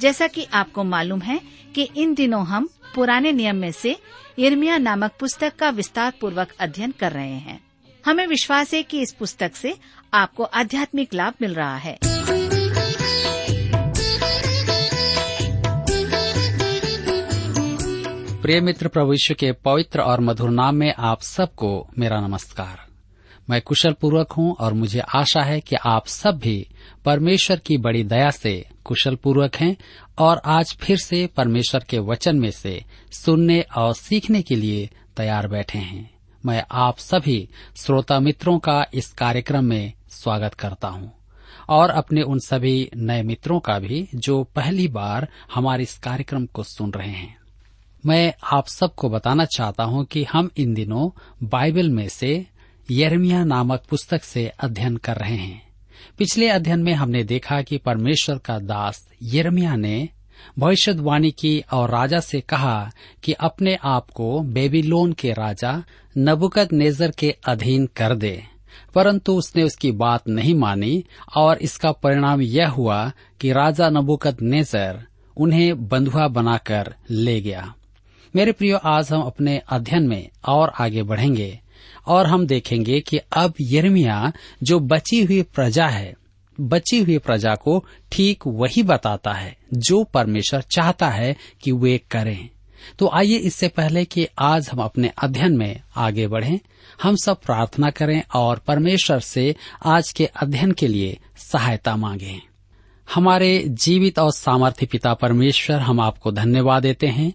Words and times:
जैसा 0.00 0.26
कि 0.26 0.44
आपको 0.44 0.84
मालूम 0.84 1.20
है 1.20 1.40
कि 1.74 1.82
इन 1.82 2.14
दिनों 2.14 2.46
हम 2.46 2.68
पुराने 2.94 3.32
नियम 3.32 3.56
में 3.56 3.72
से 3.72 3.96
इर्मिया 4.38 4.78
नामक 4.78 5.12
पुस्तक 5.20 5.56
का 5.56 5.70
विस्तार 5.70 6.12
पूर्वक 6.20 6.48
अध्ययन 6.60 6.94
कर 7.00 7.12
रहे 7.12 7.32
हैं। 7.32 7.60
हमें 8.06 8.26
विश्वास 8.26 8.74
है 8.74 8.82
कि 8.82 9.00
इस 9.00 9.12
पुस्तक 9.12 9.56
से 9.56 9.76
आपको 10.14 10.42
आध्यात्मिक 10.42 11.14
लाभ 11.14 11.34
मिल 11.42 11.54
रहा 11.54 11.76
है। 11.76 11.98
प्रिय 18.42 18.60
मित्र 18.60 18.88
प्रभु 18.88 19.14
के 19.30 19.52
पवित्र 19.52 20.00
और 20.00 20.20
मधुर 20.20 20.50
नाम 20.50 20.74
में 20.74 20.94
आप 20.98 21.22
सबको 21.22 21.88
मेरा 21.98 22.20
नमस्कार। 22.20 22.89
मैं 23.50 23.62
कुशल 23.62 23.92
पूर्वक 23.92 24.32
हूँ 24.32 24.56
और 24.60 24.72
मुझे 24.72 25.00
आशा 25.00 25.42
है 25.42 25.60
कि 25.60 25.76
आप 25.76 26.06
सब 26.06 26.38
भी 26.38 26.66
परमेश्वर 27.04 27.58
की 27.58 27.76
बड़ी 27.76 28.04
दया 28.04 28.30
से 28.30 28.66
कुशल 28.84 29.14
पूर्वक 29.14 29.56
हैं 29.56 29.76
और 30.18 30.40
आज 30.44 30.76
फिर 30.80 30.96
से 30.96 31.26
परमेश्वर 31.26 31.84
के 31.90 31.98
वचन 31.98 32.36
में 32.36 32.50
से 32.50 32.84
सुनने 33.12 33.60
और 33.60 33.94
सीखने 33.94 34.42
के 34.42 34.56
लिए 34.56 34.90
तैयार 35.16 35.48
बैठे 35.48 35.78
हैं। 35.78 36.10
मैं 36.46 36.64
आप 36.72 36.98
सभी 36.98 37.48
श्रोता 37.76 38.20
मित्रों 38.20 38.58
का 38.58 38.84
इस 38.94 39.12
कार्यक्रम 39.12 39.64
में 39.64 39.92
स्वागत 40.10 40.54
करता 40.54 40.88
हूँ 40.88 41.12
और 41.68 41.90
अपने 41.90 42.22
उन 42.22 42.38
सभी 42.38 42.90
नए 42.96 43.22
मित्रों 43.22 43.60
का 43.60 43.78
भी 43.78 44.08
जो 44.14 44.42
पहली 44.44 44.88
बार 44.88 45.28
हमारे 45.54 45.82
इस 45.82 45.98
कार्यक्रम 45.98 46.46
को 46.46 46.62
सुन 46.62 46.90
रहे 46.90 47.10
हैं। 47.10 47.36
मैं 48.06 48.32
आप 48.52 48.68
सबको 48.68 49.08
बताना 49.08 49.44
चाहता 49.44 49.84
हूँ 49.84 50.04
कि 50.04 50.24
हम 50.24 50.50
इन 50.56 50.74
दिनों 50.74 51.10
बाइबल 51.42 51.90
में 51.90 52.08
से 52.08 52.46
यर्मिया 52.90 53.42
नामक 53.44 53.82
पुस्तक 53.90 54.22
से 54.24 54.46
अध्ययन 54.60 54.96
कर 54.96 55.16
रहे 55.16 55.36
हैं। 55.36 55.62
पिछले 56.18 56.48
अध्ययन 56.48 56.80
में 56.82 56.92
हमने 56.92 57.22
देखा 57.24 57.60
कि 57.62 57.76
परमेश्वर 57.78 58.38
का 58.38 58.58
दास 58.58 59.08
यरमिया 59.22 59.76
ने 59.76 60.08
भविष्यवाणी 60.58 61.30
की 61.30 61.58
और 61.72 61.90
राजा 61.90 62.20
से 62.20 62.40
कहा 62.40 62.90
कि 63.24 63.32
अपने 63.32 63.76
आप 63.84 64.10
को 64.10 64.40
बेबीलोन 64.40 65.12
के 65.12 65.32
राजा 65.32 65.72
नबुकद 66.18 66.72
नेजर 66.72 67.10
के 67.10 67.34
अधीन 67.48 67.86
कर 67.86 68.14
दे, 68.16 68.42
परंतु 68.94 69.34
उसने 69.34 69.62
उसकी 69.62 69.92
बात 69.92 70.28
नहीं 70.28 70.54
मानी 70.54 71.04
और 71.36 71.58
इसका 71.58 71.92
परिणाम 71.92 72.40
यह 72.40 72.68
हुआ 72.68 73.12
कि 73.40 73.52
राजा 73.52 73.90
नबुकद 73.90 74.42
नेजर 74.42 75.02
उन्हें 75.36 75.88
बंधुआ 75.88 76.28
बनाकर 76.28 76.94
ले 77.10 77.40
गया। 77.40 77.72
मेरे 78.34 78.52
प्रियो, 78.52 78.76
आज 78.76 79.12
हम 79.12 79.22
अपने 79.22 79.60
अध्ययन 79.68 80.08
में 80.08 80.28
और 80.48 80.72
आगे 80.80 81.02
बढ़ेंगे। 81.02 81.60
और 82.06 82.26
हम 82.26 82.46
देखेंगे 82.46 83.00
कि 83.00 83.18
अब 83.32 83.54
यर्मिया, 83.60 84.32
जो 84.62 84.80
बची 84.80 85.24
हुई 85.24 85.42
प्रजा 85.42 85.86
है, 85.86 86.14
बची 86.60 87.00
हुई 87.02 87.18
प्रजा 87.18 87.54
को 87.54 87.84
ठीक 88.12 88.40
वही 88.46 88.82
बताता 88.82 89.32
है, 89.32 89.56
जो 89.74 90.04
परमेश्वर 90.04 90.60
चाहता 90.60 91.08
है 91.08 91.36
कि 91.62 91.72
वे 91.72 92.00
करें। 92.10 92.48
तो 92.98 93.10
आइए 93.14 93.36
इससे 93.36 93.68
पहले 93.68 94.04
कि 94.04 94.28
आज 94.38 94.68
हम 94.72 94.78
अपने 94.78 95.12
अध्ययन 95.22 95.56
में 95.56 95.80
आगे 95.96 96.26
बढ़ें, 96.26 96.58
हम 97.02 97.16
सब 97.16 97.40
प्रार्थना 97.40 97.90
करें 97.90 98.22
और 98.34 98.58
परमेश्वर 98.58 99.20
से 99.20 99.56
आज 99.84 100.12
के 100.12 100.26
अध्ययन 100.26 100.72
के 100.72 100.88
लिए 100.88 101.18
सहायता 101.36 101.96
मांगें। 101.96 102.40
हमारे 103.14 103.64
जीवित 103.68 104.18
और 104.18 104.32
सामर्थ्य 104.32 104.86
पिता 104.86 105.14
परमेश्वर, 105.14 105.78
हम 105.78 106.00
आपको 106.00 106.32
धन्यवाद 106.32 106.82
देते 106.82 107.06
हैं। 107.06 107.32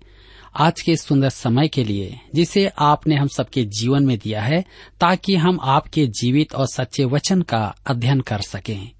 आज 0.58 0.82
के 0.82 0.96
सुंदर 0.96 1.30
समय 1.30 1.68
के 1.68 1.84
लिए, 1.84 2.20
जिसे 2.36 2.72
आपने 2.80 3.16
हम 3.16 3.28
सबके 3.28 3.66
जीवन 3.66 4.06
में 4.06 4.18
दिया 4.18 4.42
है, 4.42 4.66
ताकि 5.02 5.36
हम 5.36 5.60
आपके 5.62 6.08
जीवित 6.08 6.54
और 6.54 6.68
सच्चे 6.68 7.06
वचन 7.06 7.42
का 7.42 7.76
अध्ययन 7.88 8.20
कर 8.20 8.42
सकें। 8.42 8.92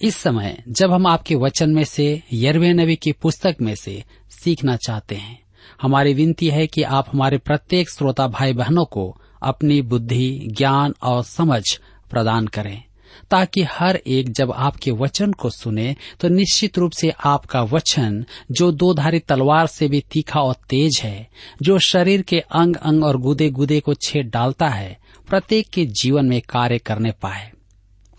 इस 0.00 0.16
समय, 0.16 0.62
जब 0.68 0.92
हम 0.92 1.06
आपके 1.06 1.34
वचन 1.34 1.70
में 1.70 1.84
से, 1.84 2.22
यरवे 2.32 2.72
नबी 2.72 2.96
की 2.96 3.12
पुस्तक 3.12 3.56
में 3.62 3.74
से, 3.74 4.04
सीखना 4.30 4.76
चाहते 4.76 5.14
हैं, 5.14 5.42
हमारी 5.82 6.14
विनती 6.14 6.48
है 6.48 6.66
कि 6.66 6.82
आप 6.82 7.06
हमारे 7.12 7.38
प्रत्येक 7.38 7.90
श्रोता 7.90 8.28
भाई 8.28 8.52
बहनों 8.52 8.84
को 8.84 9.20
अपनी 9.42 9.82
बुद्धि, 9.82 10.48
ज्ञान 10.50 10.94
और 11.02 11.24
समझ 11.24 11.62
प्रदान 12.10 12.46
करें। 12.46 12.82
ताकि 13.30 13.62
हर 13.62 13.96
एक 14.06 14.32
जब 14.32 14.52
आपके 14.52 14.90
वचन 14.90 15.32
को 15.32 15.50
सुने 15.50 15.96
तो 16.20 16.28
निश्चित 16.28 16.78
रूप 16.78 16.92
से 16.92 17.12
आपका 17.24 17.62
वचन, 17.62 18.24
जो 18.50 18.72
दो 18.72 18.94
धारी 18.94 19.18
तलवार 19.18 19.66
से 19.66 19.88
भी 19.88 20.04
तीखा 20.12 20.40
और 20.40 20.54
तेज 20.54 21.00
है, 21.04 21.28
जो 21.62 21.78
शरीर 21.78 22.22
के 22.22 22.40
अंग 22.40 22.76
अंग 22.76 23.04
और 23.04 23.16
गुदे 23.16 23.50
गुदे 23.50 23.80
को 23.80 23.94
छेद 23.94 24.26
डालता 24.26 24.68
है, 24.68 24.98
प्रत्येक 25.28 25.68
के 25.68 25.86
जीवन 25.86 26.26
में 26.26 26.40
कार्य 26.40 26.78
करने 26.78 27.10
पाए। 27.10 27.52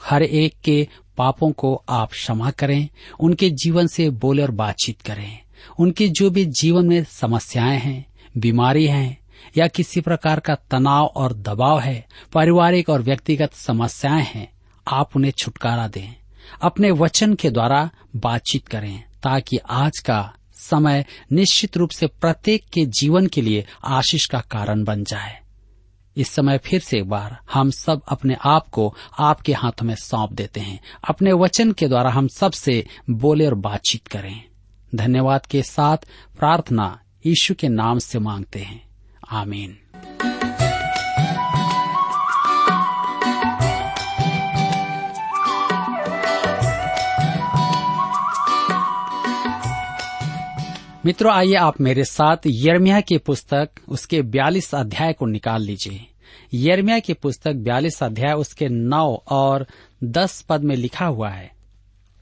हर 0.03 0.23
एक 0.23 0.53
के 0.63 0.87
पापों 1.17 1.51
को 1.51 1.83
आप 1.89 2.11
क्षमा 2.11 2.51
करें, 2.51 2.89
उनके 3.19 3.49
जीवन 3.49 3.87
से 3.87 4.09
बोले 4.09 4.41
और 4.41 4.51
बातचीत 4.51 5.01
करें। 5.01 5.39
उनके 5.79 6.07
जो 6.07 6.29
भी 6.29 6.45
जीवन 6.45 6.85
में 6.85 7.03
समस्याएँ 7.03 7.79
हैं, 7.79 8.05
बीमारी 8.37 8.85
हैं, 8.85 9.17
या 9.57 9.67
किसी 9.67 10.01
प्रकार 10.01 10.39
का 10.39 10.55
तनाव 10.55 11.05
और 11.05 11.33
दबाव 11.33 11.79
है, 11.79 12.07
पारिवारिक 12.33 12.89
और 12.89 13.01
व्यक्तिगत 13.01 13.53
समस्याएँ 13.53 14.23
हैं 14.23 14.56
आप 14.87 15.15
उन्हें 15.15 15.31
छुटकारा 15.31 15.87
दें। 15.87 16.15
अपने 16.61 16.91
वचन 16.91 17.33
के 17.33 17.49
द्वारा 17.49 17.89
बातचीत 18.15 18.67
करें, 18.67 19.03
ताकि 19.23 19.57
आज 19.57 19.99
का 19.99 20.33
समय 20.53 21.05
निश्चित 21.31 21.77
रूप 21.77 21.89
से 21.89 22.07
प्रत्येक 22.07 22.65
के 22.73 22.85
जीवन 22.85 23.27
के 23.27 23.41
लिए 23.41 23.65
आशीष 23.83 24.25
का 24.25 24.39
कारण 24.39 24.83
बन 24.83 25.03
जाए। 25.03 25.41
इस 26.17 26.29
समय 26.29 26.57
फिर 26.57 26.79
से 26.79 26.97
एक 26.97 27.09
बार 27.09 27.37
हम 27.53 27.71
सब 27.71 28.01
अपने 28.07 28.37
आप 28.45 28.67
को 28.67 28.95
आपके 29.19 29.53
हाथों 29.53 29.85
में 29.85 29.95
सौंप 29.95 30.33
देते 30.33 30.59
हैं। 30.59 30.79
अपने 31.09 31.31
वचन 31.31 31.71
के 31.71 31.87
द्वारा 31.87 32.11
हम 32.11 32.27
सबसे 32.27 32.87
बोले 33.09 33.45
और 33.45 33.53
बातचीत 33.53 34.07
करें। 34.07 34.43
धन्यवाद 34.95 35.45
के 35.45 35.61
साथ 35.61 35.97
प्रार्थना 36.39 36.99
यीशु 37.25 37.55
के 37.55 37.67
नाम 37.69 37.99
से 37.99 38.19
मांगते 38.19 38.59
हैं। 38.59 38.87
आमीन। 39.31 39.77
मित्रों, 51.05 51.31
आइए 51.33 51.55
आप 51.55 51.79
मेरे 51.81 52.03
साथ 52.03 52.37
यर्मिया 52.47 52.99
की 53.01 53.17
पुस्तक, 53.17 53.69
उसके 53.89 54.21
बयालीस 54.23 54.73
अध्याय 54.75 55.13
को 55.13 55.25
निकाल 55.25 55.61
लीजिए। 55.61 55.99
यरमिया 56.53 56.97
की 56.99 57.13
पुस्तक 57.13 57.55
बयालीस 57.55 58.01
अध्याय, 58.03 58.33
उसके 58.33 58.67
नौ 58.67 59.23
और 59.31 59.65
दस 60.03 60.41
पद 60.41 60.63
में 60.63 60.75
लिखा 60.75 61.05
हुआ 61.05 61.29
है, 61.29 61.51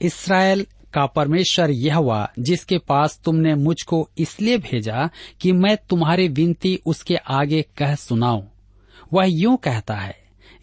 इसराइल 0.02 0.66
का 0.94 1.06
परमेश्वर 1.06 1.72
यह 1.72 1.96
हुआ 1.96 2.28
जिसके 2.40 2.78
पास 2.80 3.20
तुमने 3.26 3.56
मुझको 3.56 4.08
इसलिए 4.18 4.58
भेजा 4.60 5.10
कि 5.42 5.52
मैं 5.54 5.76
तुम्हारी 5.90 6.28
विनती 6.30 6.80
उसके 6.86 7.16
आगे 7.16 7.62
कह 7.78 7.96
सुनाऊं। 7.96 8.44
वह 9.14 9.26
यूँ 9.32 9.58
कहता 9.58 9.96
है, 9.96 10.16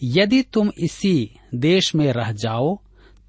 यदि 0.02 0.42
तुम 0.52 0.70
इसी 0.78 1.30
देश 1.56 1.94
में 1.94 2.10
रह 2.12 2.32
जाओ, 2.34 2.78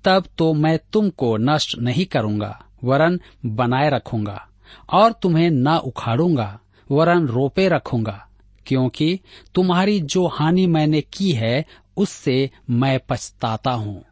तब 0.05 0.25
तो 0.37 0.53
मैं 0.53 0.77
तुमको 0.93 1.35
नष्ट 1.39 1.77
नहीं 1.79 2.05
करूँगा, 2.05 2.57
वरन 2.83 3.19
बनाए 3.45 3.89
रखूँगा। 3.89 4.47
और 4.89 5.13
तुम्हें 5.13 5.49
न 5.49 5.67
उखाड़ूँगा, 5.67 6.59
वरन 6.91 7.27
रोपे 7.27 7.67
रखूँगा, 7.67 8.27
क्योंकि 8.65 9.19
तुम्हारी 9.55 9.99
जो 10.01 10.27
हानि 10.27 10.67
मैंने 10.67 11.01
की 11.01 11.31
है, 11.31 11.65
उससे 11.97 12.49
मैं 12.69 12.99
पछताता 13.09 13.71
हूँ। 13.71 14.03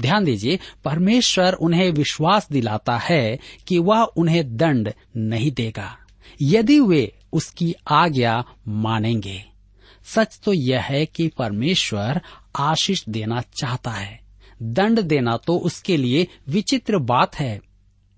ध्यान 0.00 0.24
दीजिए, 0.24 0.58
परमेश्वर 0.84 1.52
उन्हें 1.52 1.90
विश्वास 1.90 2.48
दिलाता 2.52 2.96
है 2.96 3.38
कि 3.66 3.78
वह 3.78 4.02
उन्हें 4.02 4.56
दंड 4.56 4.92
नहीं 5.16 5.50
देगा। 5.52 5.96
यदि 6.42 6.80
वे 6.80 7.12
उसकी 7.32 7.74
आज्ञा 7.90 8.44
मानेंगे, 8.68 9.44
सच 10.04 10.40
तो 10.44 10.52
यह 10.52 10.80
है 10.80 11.06
कि 11.06 11.28
परमेश्वर 11.28 12.20
आशीष 12.56 13.04
देना 13.08 13.40
चाहता 13.40 13.90
है। 13.90 14.20
दंड 14.62 15.00
देना 15.00 15.36
तो 15.36 15.56
उसके 15.58 15.96
लिए 15.96 16.26
विचित्र 16.48 16.98
बात 16.98 17.34
है 17.36 17.60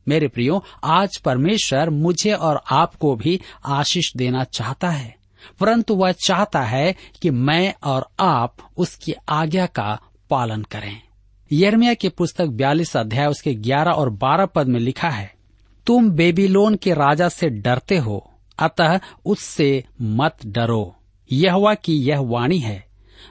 मेरे 0.09 0.29
प्रियो, 0.29 0.65
आज 0.85 1.17
परमेश्वर 1.17 1.91
मुझे 1.91 2.33
और 2.33 2.63
आपको 2.71 3.17
भी 3.17 3.41
आशीष 3.67 4.17
देना 4.17 4.45
चाहता 4.45 4.91
है। 4.91 5.17
परंतु 5.61 5.95
वह 5.95 6.13
चाहता 6.13 6.63
है 6.63 6.95
कि 7.23 7.31
मैं 7.31 7.75
और 7.85 8.09
आप 8.21 8.57
उसकी 8.77 9.15
आज्ञा 9.29 9.67
का 9.67 10.01
पालन 10.31 10.63
करें। 10.63 11.03
यर्मिया 11.53 11.95
की 11.95 12.09
पुस्तक 12.09 12.47
बयालीस 12.47 12.97
अध्याय, 12.97 13.27
उसके 13.27 13.55
ग्यारह 13.55 13.91
और 13.91 14.11
बारह 14.11 14.47
पद 14.47 14.67
में 14.67 14.81
लिखा 14.81 15.09
है, 15.09 15.35
तुम 15.87 16.11
बेबीलोन 16.11 16.75
के 16.75 16.95
राजा 16.95 17.29
से 17.29 17.49
डरते 17.49 17.99
हो, 17.99 18.33
अतः 18.59 19.01
उससे 19.25 19.85
मत 20.03 20.37
डरो। 20.47 20.97
यहवा 21.33 21.75
की 21.75 21.95
यह 21.95 22.19
वाणी 22.19 22.59
है, 22.59 22.87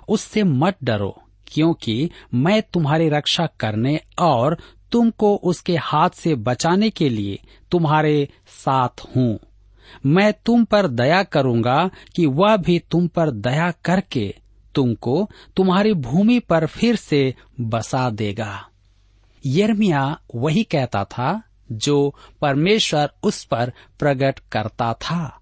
उससे 0.08 0.44
मत 0.44 0.78
डरो, 0.84 1.24
क्योंकि 1.48 2.10
मैं 2.34 2.62
तुम्हारी 2.62 3.10
रक्षा 3.10 3.46
करने 3.60 4.00
और 4.20 4.58
तुमको 4.92 5.36
उसके 5.36 5.76
हाथ 5.76 6.10
से 6.10 6.36
बचाने 6.36 6.90
के 6.90 7.10
लिए 7.10 7.40
तुम्हारे 7.72 8.30
साथ 8.48 9.16
हूँ। 9.16 9.40
मैं 10.06 10.34
तुम 10.46 10.66
पर 10.66 10.88
दया 10.88 11.24
करूँगा 11.24 11.90
कि 12.16 12.26
वह 12.26 12.58
भी 12.58 12.80
तुम 12.80 13.08
पर 13.08 13.32
दया 13.32 13.72
करके 13.72 14.36
तुमको 14.76 15.30
तुम्हारी 15.56 15.94
भूमि 15.94 16.40
पर 16.40 16.66
फिर 16.66 16.96
से 16.96 17.36
बसा 17.62 18.10
देगा। 18.10 18.68
यर्मिया 19.46 20.20
वही 20.36 20.64
कहता 20.64 21.04
था 21.04 21.42
जो 21.72 22.16
परमेश्वर 22.42 23.12
उस 23.24 23.44
पर 23.44 23.74
प्रकट 24.00 24.40
करता 24.52 24.94
था। 24.94 25.40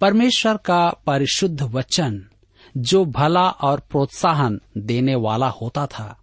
परमेश्वर 0.00 0.56
का 0.56 0.88
परिशुद्ध 1.06 1.62
वचन 1.62 2.28
जो 2.76 3.04
भला 3.04 3.48
और 3.48 3.80
प्रोत्साहन 3.80 4.60
देने 4.76 5.14
वाला 5.14 5.48
होता 5.48 5.86
था। 5.86 6.18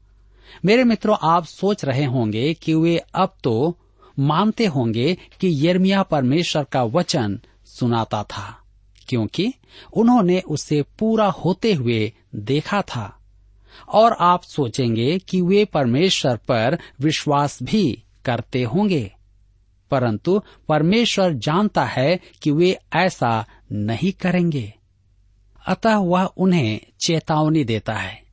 मेरे 0.65 0.83
मित्रों, 0.83 1.17
आप 1.23 1.45
सोच 1.45 1.85
रहे 1.85 2.05
होंगे 2.05 2.53
कि 2.53 2.73
वे 2.73 2.97
अब 2.97 3.35
तो 3.43 3.77
मानते 4.19 4.65
होंगे 4.65 5.17
कि 5.41 5.67
यर्मिया 5.67 6.03
परमेश्वर 6.03 6.63
का 6.63 6.83
वचन 6.83 7.39
सुनाता 7.65 8.23
था, 8.23 8.57
क्योंकि 9.09 9.53
उन्होंने 9.93 10.39
उसे 10.39 10.81
पूरा 10.99 11.27
होते 11.27 11.73
हुए 11.73 12.13
देखा 12.35 12.81
था। 12.81 13.11
और 13.89 14.15
आप 14.19 14.43
सोचेंगे 14.43 15.17
कि 15.19 15.41
वे 15.41 15.65
परमेश्वर 15.65 16.37
पर 16.37 16.77
विश्वास 17.01 17.59
भी 17.63 18.03
करते 18.25 18.63
होंगे, 18.63 19.11
परंतु 19.91 20.41
परमेश्वर 20.69 21.33
जानता 21.33 21.85
है 21.85 22.19
कि 22.41 22.51
वे 22.51 22.77
ऐसा 22.95 23.45
नहीं 23.71 24.11
करेंगे। 24.11 24.73
अतः 25.67 25.95
वह 25.95 26.23
उन्हें 26.23 26.79
चेतावनी 27.05 27.63
देता 27.63 27.93
है। 27.93 28.24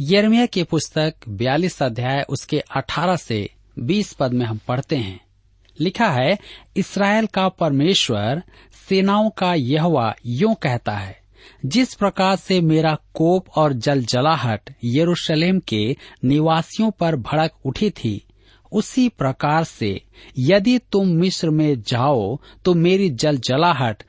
यर्मिया 0.00 0.46
की 0.46 0.62
पुस्तक 0.62 1.14
बयालीस 1.28 1.82
अध्याय 1.82 2.24
उसके 2.28 2.62
18 2.76 3.16
से 3.16 3.48
20 3.78 4.12
पद 4.12 4.32
में 4.32 4.46
हम 4.46 4.60
पढ़ते 4.68 4.96
हैं। 4.96 5.20
लिखा 5.80 6.08
है, 6.08 6.38
इसराइल 6.76 7.26
का 7.26 7.48
परमेश्वर 7.48 8.42
सेनाओं 8.88 9.30
का 9.30 9.54
यहवा 9.54 10.14
यूँ 10.26 10.54
कहता 10.54 10.92
है, 10.92 11.16
जिस 11.66 11.94
प्रकार 11.94 12.36
से 12.36 12.60
मेरा 12.60 12.96
कोप 13.14 13.48
और 13.48 13.72
जल 13.72 14.02
जलाहट 14.04 14.70
यरूशलेम 14.84 15.58
के 15.58 15.96
निवासियों 16.24 16.90
पर 16.90 17.16
भड़क 17.16 17.52
उठी 17.64 17.90
थी, 17.90 18.22
उसी 18.72 19.08
प्रकार 19.08 19.64
से 19.64 20.00
यदि 20.38 20.78
तुम 20.92 21.08
मिस्र 21.08 21.50
में 21.50 21.82
जाओ 21.82 22.38
तो 22.64 22.74
मेरी 22.74 23.10
जल 23.10 23.36
जलाहट 23.36 24.02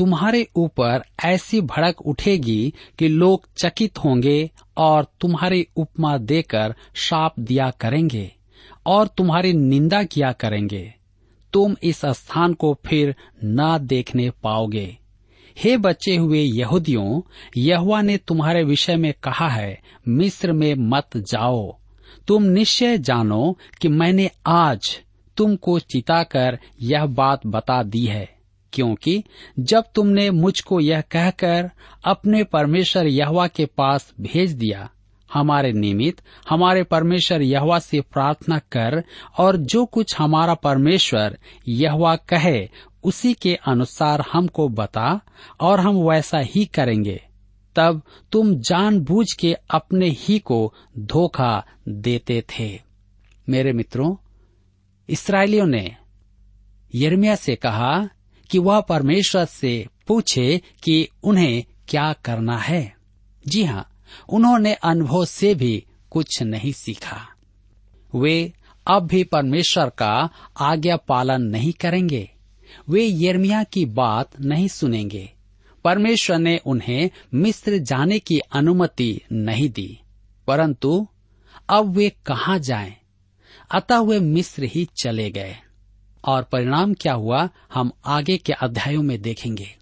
तुम्हारे 0.00 0.48
ऊपर 0.56 1.02
ऐसी 1.24 1.60
भड़क 1.60 2.02
उठेगी 2.02 2.74
कि 2.98 3.08
लोग 3.08 3.48
चकित 3.56 3.98
होंगे 3.98 4.50
और 4.76 5.06
तुम्हारी 5.20 5.66
उपमा 5.76 6.18
देकर 6.18 6.74
शाप 6.94 7.40
दिया 7.40 7.70
करेंगे 7.70 8.32
और 8.86 9.06
तुम्हारी 9.06 9.52
निंदा 9.52 10.02
किया 10.02 10.32
करेंगे। 10.32 10.94
तुम 11.52 11.76
इस 11.82 12.00
स्थान 12.06 12.52
को 12.52 12.78
फिर 12.86 13.16
न 13.44 13.78
देखने 13.82 14.30
पाओगे। 14.30 14.98
हे 15.58 15.76
बचे 15.76 16.16
हुए 16.16 16.40
यहूदियों 16.40 17.20
यहुआ 17.56 18.02
ने 18.02 18.16
तुम्हारे 18.16 18.64
विषय 18.64 18.96
में 18.96 19.12
कहा 19.12 19.48
है, 19.48 19.80
मिस्र 20.08 20.52
में 20.52 20.74
मत 20.74 21.16
जाओ। 21.16 21.78
तुम 22.28 22.42
निश्चय 22.42 22.98
जानो 22.98 23.58
कि 23.80 23.88
मैंने 23.88 24.30
आज 24.46 25.00
तुमको 25.36 25.78
चिताकर 25.78 26.58
यह 26.80 27.06
बात 27.06 27.46
बता 27.46 27.82
दी 27.82 28.06
है। 28.06 28.39
क्योंकि 28.72 29.24
जब 29.58 29.84
तुमने 29.94 30.30
मुझको 30.30 30.80
यह 30.80 31.00
कहकर 31.00 31.70
अपने 32.04 32.44
परमेश्वर 32.44 33.06
यहवा 33.06 33.46
के 33.46 33.66
पास 33.66 34.12
भेज 34.20 34.52
दिया, 34.52 34.90
हमारे 35.32 35.72
निमित्त 35.72 36.24
हमारे 36.48 36.82
परमेश्वर 36.82 37.42
यहवा 37.42 37.78
से 37.78 38.00
प्रार्थना 38.00 38.58
कर 38.58 39.04
और 39.38 39.56
जो 39.56 39.86
कुछ 39.86 40.18
हमारा 40.18 40.54
परमेश्वर 40.54 41.38
यहवा 41.68 42.16
कहे, 42.16 42.68
उसी 43.04 43.34
के 43.34 43.54
अनुसार 43.54 44.24
हमको 44.32 44.68
बता 44.68 45.20
और 45.60 45.80
हम 45.80 45.96
वैसा 45.96 46.38
ही 46.38 46.64
करेंगे। 46.64 47.22
तब 47.76 48.02
तुम 48.32 48.54
जानबूझ 48.54 49.26
के 49.40 49.56
अपने 49.70 50.08
ही 50.10 50.38
को 50.38 50.74
धोखा 50.98 51.64
देते 51.88 52.42
थे। 52.42 52.80
मेरे 53.48 53.72
मित्रों, 53.72 54.16
इसराइलियों 55.08 55.66
ने 55.66 55.96
यर्मिया 56.94 57.34
से 57.34 57.54
कहा 57.54 58.08
कि 58.50 58.58
वह 58.58 58.80
परमेश्वर 58.80 59.44
से 59.44 59.86
पूछे 60.06 60.62
कि 60.84 61.08
उन्हें 61.24 61.64
क्या 61.88 62.12
करना 62.12 62.58
है। 62.58 62.94
जी 63.48 63.64
हाँ 63.64 63.90
उन्होंने 64.28 64.74
अनुभव 64.74 65.24
से 65.24 65.54
भी 65.54 65.84
कुछ 66.10 66.42
नहीं 66.42 66.72
सीखा। 66.72 67.28
वे 68.14 68.52
अब 68.86 69.06
भी 69.06 69.24
परमेश्वर 69.24 69.90
का 69.90 70.30
आज्ञा 70.60 70.96
पालन 70.96 71.42
नहीं 71.42 71.72
करेंगे। 71.72 72.30
वे 72.88 73.06
यर्मिया 73.06 73.64
की 73.64 73.84
बात 73.84 74.40
नहीं 74.40 74.68
सुनेंगे। 74.68 75.32
परमेश्वर 75.84 76.38
ने 76.38 76.60
उन्हें 76.66 77.10
मिस्र 77.34 77.78
जाने 77.78 78.18
की 78.18 78.38
अनुमति 78.38 79.20
नहीं 79.32 79.70
दी। 79.70 80.00
परंतु 80.46 81.08
अब 81.68 81.96
वे 81.96 82.10
कहा 82.10 82.58
जाएँ? 82.58 82.96
अतः 83.70 83.98
वे 83.98 84.20
मिस्र 84.20 84.64
ही 84.64 84.88
चले 85.02 85.30
गए। 85.30 85.56
और 86.24 86.42
परिणाम 86.42 86.94
क्या 86.94 87.12
हुआ, 87.12 87.48
हम 87.74 87.92
आगे 88.06 88.36
के 88.36 88.52
अध्यायों 88.52 89.02
में 89.02 89.20
देखेंगे। 89.22 89.76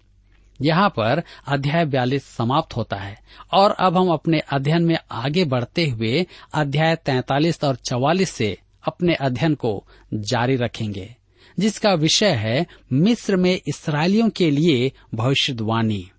यहाँ 0.61 0.89
पर 0.89 1.23
अध्याय 1.47 1.85
बयालीस 1.85 2.25
समाप्त 2.25 2.75
होता 2.75 2.95
है, 2.95 3.19
और 3.53 3.71
अब 3.71 3.97
हम 3.97 4.09
अपने 4.09 4.39
अध्ययन 4.39 4.83
में 4.83 4.97
आगे 5.11 5.45
बढ़ते 5.45 5.85
हुए 5.87 6.25
अध्याय 6.53 6.95
तैतालीस 6.95 7.63
और 7.63 7.75
चौवालीस 7.75 8.29
से 8.29 8.57
अपने 8.87 9.13
अध्ययन 9.13 9.55
को 9.55 9.87
जारी 10.13 10.55
रखेंगे, 10.55 11.15
जिसका 11.59 11.93
विषय 11.93 12.31
है 12.31 12.65
मिस्र 12.93 13.35
में 13.35 13.61
इसराइलियों 13.67 14.29
के 14.29 14.51
लिए 14.51 14.91
भविष्यवाणी। 15.15 16.11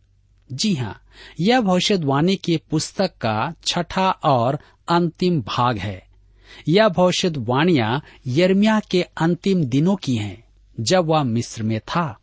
जी 0.52 0.74
हाँ 0.74 1.00
यह 1.40 1.60
भविष्यवाणी 1.60 2.36
की 2.36 2.56
पुस्तक 2.70 3.10
का 3.20 3.52
छठा 3.66 4.10
और 4.10 4.58
अंतिम 4.88 5.40
भाग 5.40 5.78
है। 5.78 6.09
यह 6.68 6.88
भविष्यवाणियाँ 6.88 8.02
यर्मिया 8.26 8.80
के 8.80 9.02
अंतिम 9.02 9.64
दिनों 9.64 9.96
की 9.96 10.16
हैं, 10.16 10.44
जब 10.80 11.04
वह 11.04 11.22
मिस्र 11.22 11.62
में 11.62 11.80
था। 11.80 12.18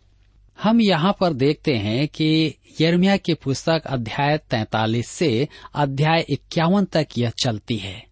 हम 0.62 0.82
यहाँ 0.82 1.18
पर 1.20 1.34
देखते 1.34 1.76
हैं 1.76 2.08
कि 2.08 2.56
यर्मिया 2.82 3.18
की 3.18 3.34
पुस्तक 3.34 3.82
अध्याय 3.86 4.38
43 4.38 5.08
से 5.08 5.48
अध्याय 5.76 6.26
इक्यावन 6.30 6.86
तक 6.86 7.08
यह 7.18 7.30
चलती 7.30 7.78
है। 7.78 8.08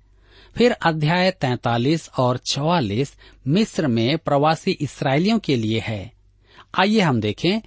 फिर 0.58 0.72
अध्याय 0.72 1.32
43 1.32 2.10
और 2.18 2.38
44 2.38 3.18
मिस्र 3.48 3.88
में 3.88 4.18
प्रवासी 4.18 4.72
इसराइलियों 4.72 5.40
के 5.40 5.56
लिए 5.56 5.80
है। 5.80 6.12
आइए 6.80 7.00
हम 7.00 7.22
देखें 7.22 7.62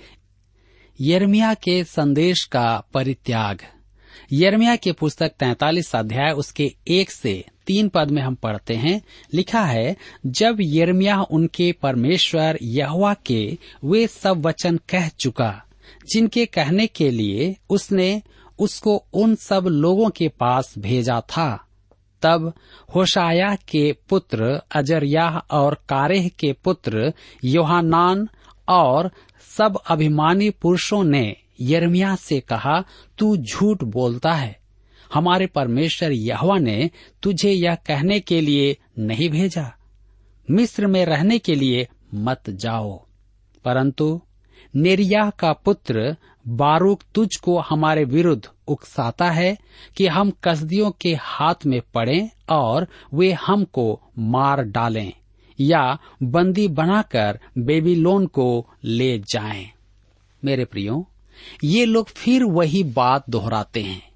यर्मिया 1.01 1.55
के 1.55 1.85
संदेश 1.85 2.45
का 2.45 2.85
परित्याग। 2.95 3.63
यर्मिया 4.33 4.77
की 4.77 4.93
पुस्तक 4.93 5.33
43 5.41 5.97
अध्याय 5.97 6.33
उसके 6.33 6.75
एक 6.89 7.11
से 7.11 7.45
तीन 7.67 7.89
पद 7.89 8.11
में 8.11 8.23
हम 8.23 8.35
पढ़ते 8.35 8.75
हैं। 8.75 9.03
लिखा 9.35 9.61
है, 9.61 9.97
जब 10.27 10.57
यर्मिया 10.61 11.23
उनके 11.23 11.73
परमेश्वर 11.73 12.59
यहवा 12.63 13.15
के 13.15 13.59
वे 13.85 14.07
सब 14.07 14.47
वचन 14.47 14.77
कह 14.77 15.09
चुका, 15.09 15.65
जिनके 16.13 16.47
कहने 16.47 16.87
के 16.87 17.11
लिए 17.11 17.57
उसने 17.71 18.23
उसको 18.59 19.05
उन 19.13 19.35
सब 19.35 19.65
लोगों 19.65 20.11
के 20.11 20.29
पास 20.29 20.75
भेजा 20.79 21.21
था। 21.21 21.65
तब 22.23 22.53
होशाया 22.95 23.55
के 23.55 23.97
पुत्र 24.09 24.63
अजरिया 24.73 25.47
और 25.51 25.75
कारेह 25.75 26.29
के 26.29 26.53
पुत्र 26.53 27.13
योहानान 27.45 28.29
और 28.69 29.11
सब 29.59 29.79
अभिमानी 29.89 30.51
पुरुषों 30.51 31.05
ने 31.05 31.37
यर्मिया 31.61 32.17
से 32.17 32.41
कहा, 32.41 32.85
तू 33.19 33.37
झूठ 33.37 33.85
बोलता 33.85 34.33
है। 34.33 34.59
हमारे 35.15 35.47
परमेश्वर 35.47 36.13
यहवा 36.13 36.59
ने 36.59 36.91
तुझे 37.23 37.51
यह 37.51 37.75
कहने 37.75 38.21
के 38.21 38.41
लिए 38.41 38.77
नहीं 38.99 39.31
भेजा। 39.31 39.75
मिस्र 40.51 40.87
में 40.87 41.05
रहने 41.05 41.39
के 41.39 41.55
लिए 41.55 41.89
मत 42.15 42.51
जाओ। 42.51 43.07
परंतु 43.65 44.21
नेरिया 44.77 45.31
का 45.31 45.53
पुत्र 45.53 46.17
बारूक 46.49 47.03
तुझको 47.15 47.59
हमारे 47.59 48.05
विरुद्ध 48.05 48.49
उकसाता 48.69 49.31
है 49.31 49.59
कि 49.97 50.07
हम 50.07 50.33
कसदियों 50.45 50.91
के 50.91 51.17
हाथ 51.21 51.55
में 51.67 51.83
पड़ें 51.95 52.31
और 52.51 52.89
वे 53.15 53.33
हमको 53.33 54.01
मार 54.19 54.63
डालें 54.63 55.13
या 55.61 55.99
बंदी 56.23 56.69
बनाकर 56.69 57.41
बेबीलोन 57.59 58.27
को 58.27 58.71
ले 58.85 59.19
जाएँ। 59.19 59.71
मेरे 60.45 60.65
प्रियो 60.65 61.11
ये 61.65 61.85
लोग 61.85 62.09
फिर 62.09 62.45
वही 62.45 62.83
बात 62.83 63.25
दोहराते 63.31 63.83
हैं। 63.83 64.09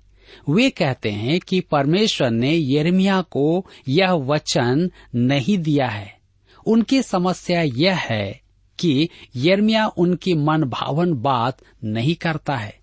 वे 0.49 0.71
कहते 0.71 1.11
हैं 1.11 1.41
कि 1.41 1.61
परमेश्वर 1.61 2.31
ने 2.31 2.75
यर्मिया 2.75 3.23
को 3.23 3.67
यह 3.89 4.13
वचन 4.13 4.91
नहीं 5.15 5.59
दिया 5.59 5.87
है। 5.87 6.19
उनकी 6.67 7.03
समस्या 7.03 7.63
यह 7.63 7.97
है 7.97 8.41
कि 8.79 9.09
यर्मिया 9.37 9.87
उनकी 9.87 10.35
मन 10.35 10.65
भावन 10.65 11.13
बात 11.13 11.59
नहीं 11.85 12.15
करता 12.15 12.57
है। 12.57 12.79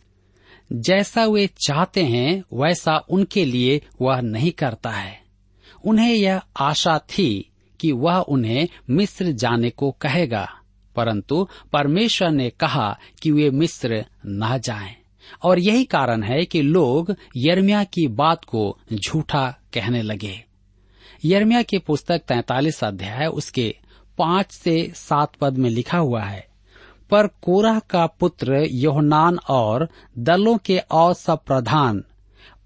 जैसा 0.74 1.26
वे 1.26 1.48
चाहते 1.48 2.04
हैं, 2.04 2.44
वैसा 2.54 3.06
उनके 3.10 3.46
लिए 3.46 3.82
वह 4.02 4.22
नहीं 4.22 4.52
करता 4.52 4.90
है। 4.90 5.22
उन्हें 5.86 6.14
यह 6.14 6.42
आशा 6.60 6.98
थी 6.98 7.50
कि 7.80 7.92
वह 7.92 8.16
उन्हें 8.16 8.68
मिस्र 8.90 9.32
जाने 9.32 9.70
को 9.70 9.92
कहेगा। 9.92 10.59
परंतु 11.00 11.48
परमेश्वर 11.74 12.32
ने 12.32 12.50
कहा 12.50 12.98
कि 13.22 13.32
वे 13.32 13.50
मिस्र 13.50 14.06
न 14.26 14.60
जाएँ। 14.64 14.96
और 15.44 15.60
यही 15.60 15.84
कारण 15.84 16.24
है 16.24 16.46
कि 16.46 16.62
लोग 16.62 17.16
यर्मिया 17.38 17.84
की 17.84 18.08
बात 18.08 18.46
को 18.46 18.78
झूठा 18.94 19.60
कहने 19.74 20.02
लगे। 20.02 20.46
यर्मिया 21.26 21.62
की 21.62 21.78
पुस्तक 21.78 22.18
तैतालीस 22.18 22.84
अध्याय, 22.84 23.28
उसके 23.28 23.76
पाँच 24.18 24.52
से 24.52 24.92
सात 24.96 25.36
पद 25.42 25.58
में 25.58 25.70
लिखा 25.70 25.98
हुआ 25.98 26.24
है, 26.24 26.48
पर 27.10 27.28
कोरह 27.28 27.80
का 27.80 28.06
पुत्र 28.06 28.68
योहनान 28.72 29.40
और 29.50 29.90
दलों 30.18 30.58
के 30.58 30.78
और 30.78 31.14
सब 31.14 31.44
प्रधान 31.44 32.04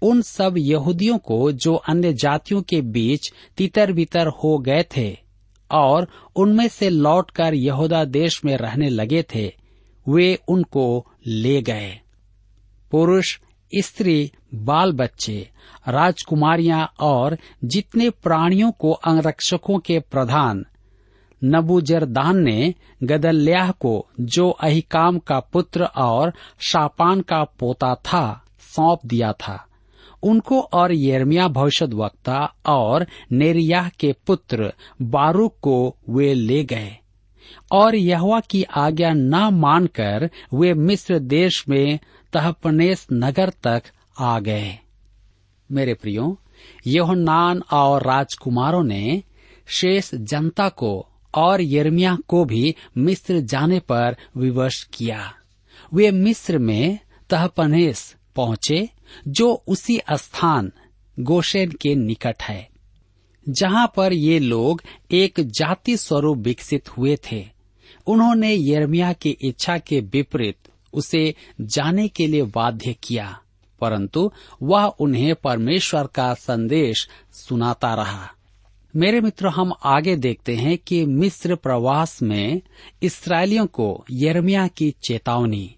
उन 0.02 0.22
सब 0.22 0.54
यहूदियों 0.58 1.18
को 1.18 1.52
जो 1.52 1.74
अन्य 1.74 2.12
जातियों 2.12 2.62
के 2.62 2.80
बीच 2.80 3.32
तितर 3.56 3.92
बितर 3.92 4.26
हो 4.26 4.58
गए 4.58 4.84
थे 4.96 5.23
और 5.70 6.08
उनमें 6.36 6.68
से 6.68 6.90
लौटकर 6.90 7.54
यहूदा 7.54 8.04
देश 8.04 8.44
में 8.44 8.56
रहने 8.56 8.88
लगे 8.88 9.24
थे, 9.34 9.54
वे 10.08 10.38
उनको 10.48 11.06
ले 11.26 11.62
गए। 11.62 12.00
पुरुष, 12.90 13.38
स्त्री 13.78 14.32
बाल 14.54 14.92
बच्चे 14.92 15.50
राजकुमारियाँ 15.88 16.92
और 17.00 17.38
जितने 17.64 18.10
प्राणियों 18.10 18.72
को 18.72 18.92
अंगरक्षकों 18.92 19.78
के 19.78 19.98
प्रधान, 19.98 20.66
नबूजरदान 21.44 22.36
ने 22.36 22.74
गदल्याह 23.02 23.70
को, 23.70 24.08
जो 24.20 24.50
अहिकाम 24.50 25.18
का 25.18 25.40
पुत्र 25.40 25.84
और 25.84 26.32
शापान 26.60 27.20
का 27.20 27.44
पोता 27.44 27.94
था, 27.94 28.44
सौंप 28.60 28.98
दिया 29.06 29.32
था। 29.32 29.66
उनको 30.24 30.60
और 30.60 30.94
यर्मिया 30.94 31.48
भविष्य 31.48 31.84
वक्ता 31.84 32.54
और 32.66 33.06
नेरिया 33.32 33.90
के 34.00 34.14
पुत्र 34.26 34.72
बारूक 35.02 35.56
को 35.62 35.96
वे 36.10 36.34
ले 36.34 36.64
गए। 36.64 36.96
और 37.72 37.94
यहवा 37.94 38.40
की 38.40 38.62
आज्ञा 38.62 39.12
न 39.12 39.34
मानकर 39.54 40.30
वे 40.54 40.74
मिस्र 40.74 41.18
देश 41.18 41.64
में 41.68 41.98
तहपनेस 42.32 43.06
नगर 43.12 43.48
तक 43.48 43.82
आ 44.18 44.40
गए। 44.40 44.78
मेरे 45.72 45.94
प्रियो 45.94 46.38
योहनान 46.86 47.62
और 47.72 48.02
राजकुमारों 48.02 48.84
ने 48.84 49.22
शेष 49.66 50.14
जनता 50.14 50.68
को 50.68 51.06
और 51.34 51.62
यर्मिया 51.62 52.18
को 52.28 52.44
भी 52.44 52.74
मिस्र 52.98 53.40
जाने 53.40 53.80
पर 53.80 54.16
विवश 54.36 54.88
किया। 54.94 55.32
वे 55.94 56.10
मिस्र 56.10 56.58
में 56.58 56.98
तहपनेस 57.30 58.16
पहुँचे, 58.36 58.88
जो 59.28 59.62
उसी 59.68 60.00
स्थान, 60.12 60.72
गोशेन 61.20 61.70
के 61.70 61.94
निकट 61.94 62.42
है, 62.42 62.68
जहाँ 63.46 63.92
पर 63.96 64.12
ये 64.12 64.38
लोग 64.38 64.82
एक 65.10 65.40
जाति 65.40 65.96
स्वरूप 65.96 66.38
विकसित 66.38 66.88
हुए 66.88 67.16
थे। 67.32 67.44
उन्होंने 68.06 68.54
यर्मिया 68.54 69.12
की 69.12 69.36
इच्छा 69.42 69.78
के 69.78 70.00
विपरीत 70.00 70.68
उसे 70.92 71.34
जाने 71.60 72.08
के 72.08 72.26
लिए 72.26 72.42
बाध्य 72.42 72.94
किया, 73.02 73.38
परंतु 73.80 74.30
वह 74.62 74.84
उन्हें 74.84 75.34
परमेश्वर 75.34 76.06
का 76.06 76.32
संदेश 76.34 77.08
सुनाता 77.32 77.94
रहा। 77.94 78.30
मेरे 78.94 79.20
मित्र, 79.20 79.48
हम 79.48 79.72
आगे 79.84 80.16
देखते 80.16 80.54
हैं 80.54 80.76
कि 80.78 81.04
मिस्र 81.06 81.54
प्रवास 81.54 82.22
में 82.22 82.60
इसराइलियों 83.02 83.66
को 83.66 84.04
यर्मिया 84.10 84.66
की 84.66 84.90
चेतावनी 85.08 85.76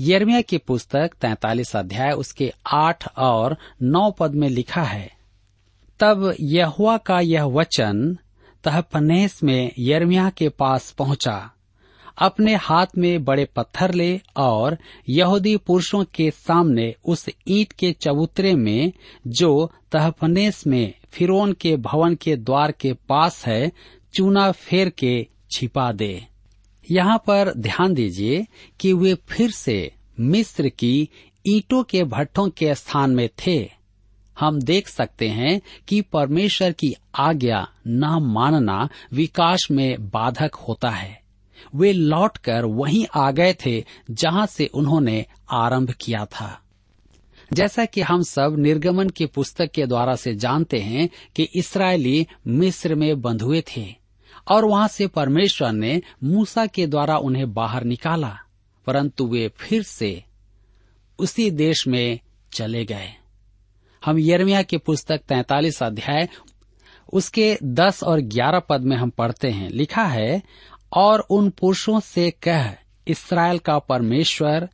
यर्मिया 0.00 0.40
की 0.40 0.58
पुस्तक 0.58 1.10
तैतालीस 1.20 1.76
अध्याय, 1.76 2.12
उसके 2.12 2.52
आठ 2.66 3.08
और 3.16 3.56
नौ 3.82 4.10
पद 4.10 4.34
में 4.34 4.48
लिखा 4.48 4.82
है, 4.82 5.10
तब 6.00 6.34
यहुआ 6.40 6.96
का 6.96 7.20
यह 7.20 7.44
वचन 7.44 8.18
तहपनेस 8.64 9.42
में 9.42 9.70
यर्मिया 9.78 10.30
के 10.30 10.48
पास 10.48 10.90
पहुँचा। 10.90 11.50
अपने 12.18 12.54
हाथ 12.54 12.86
में 12.98 13.24
बड़े 13.24 13.44
पत्थर 13.44 13.94
ले 13.94 14.20
और 14.36 14.78
यहूदी 15.08 15.56
पुरुषों 15.56 16.04
के 16.14 16.30
सामने 16.30 16.94
उस 17.04 17.28
ईंट 17.48 17.72
के 17.72 17.92
चबूतरे 17.92 18.54
में, 18.54 18.92
जो 19.26 19.72
तहपनेस 19.92 20.66
में 20.66 20.94
फिरौन 21.10 21.52
के 21.52 21.76
भवन 21.76 22.14
के 22.14 22.36
द्वार 22.36 22.72
के 22.72 22.92
पास 22.92 23.46
है, 23.46 23.72
चूना 24.14 24.52
फेर 24.52 24.88
के 24.88 25.26
छिपा 25.50 25.92
दे। 25.92 26.26
यहाँ 26.90 27.18
पर 27.18 27.52
ध्यान 27.54 27.94
दीजिए 27.94 28.46
कि 28.80 28.92
वे 28.92 29.14
फिर 29.14 29.50
से 29.50 29.92
मिस्र 30.20 30.68
की 30.68 31.08
ईटों 31.46 31.82
के 31.82 32.04
भट्टों 32.04 32.48
के 32.48 32.74
स्थान 32.74 33.10
में 33.10 33.28
थे। 33.46 33.70
हम 34.40 34.60
देख 34.62 34.88
सकते 34.88 35.28
हैं 35.28 35.60
कि 35.88 36.00
परमेश्वर 36.00 36.72
की 36.72 36.94
आज्ञा 37.14 37.68
न 37.86 38.18
मानना 38.22 38.88
विकास 39.12 39.68
में 39.70 40.08
बाधक 40.08 40.54
होता 40.54 40.90
है। 40.90 41.22
वे 41.74 41.92
लौटकर 41.92 42.64
वहीं 42.64 43.06
आ 43.14 43.30
गए 43.30 43.54
थे 43.66 43.84
जहाँ 44.10 44.46
से 44.46 44.66
उन्होंने 44.66 45.26
आरंभ 45.52 45.90
किया 45.90 46.24
था। 46.24 46.60
जैसा 47.52 47.84
कि 47.84 48.00
हम 48.00 48.22
सब 48.22 48.56
निर्गमन 48.58 49.08
की 49.08 49.26
पुस्तक 49.26 49.70
के 49.70 49.86
द्वारा 49.86 50.14
से 50.14 50.34
जानते 50.34 50.78
हैं 50.78 51.08
कि 51.36 51.48
इसराइली 51.54 52.26
मिस्र 52.46 52.94
में 52.94 53.20
बंधुए 53.20 53.62
थे। 53.76 54.05
और 54.48 54.64
वहाँ 54.64 54.88
से 54.88 55.06
परमेश्वर 55.06 55.72
ने 55.72 56.02
मूसा 56.24 56.66
के 56.66 56.86
द्वारा 56.86 57.16
उन्हें 57.16 57.54
बाहर 57.54 57.84
निकाला, 57.84 58.38
परंतु 58.86 59.26
वे 59.26 59.48
फिर 59.48 59.82
से 59.82 60.24
उसी 61.18 61.50
देश 61.50 61.88
में 61.88 62.20
चले 62.52 62.84
गए। 62.84 63.08
हम 64.04 64.18
यरमिया 64.18 64.62
की 64.62 64.76
पुस्तक 64.76 65.18
तैतालीस 65.18 65.82
अध्याय, 65.82 66.28
उसके 67.12 67.58
दस 67.62 68.04
और 68.04 68.20
ग्यारह 68.20 68.58
पद 68.58 68.80
में 68.80 68.96
हम 68.96 69.10
पढ़ते 69.10 69.50
हैं। 69.50 69.70
लिखा 69.70 70.04
है, 70.04 70.42
और 70.92 71.20
उन 71.20 71.50
पुरुषों 71.50 72.00
से 72.00 72.30
कह, 72.30 72.74
इसराइल 73.08 73.58
का 73.58 73.78
परमेश्वर, 73.78 74.68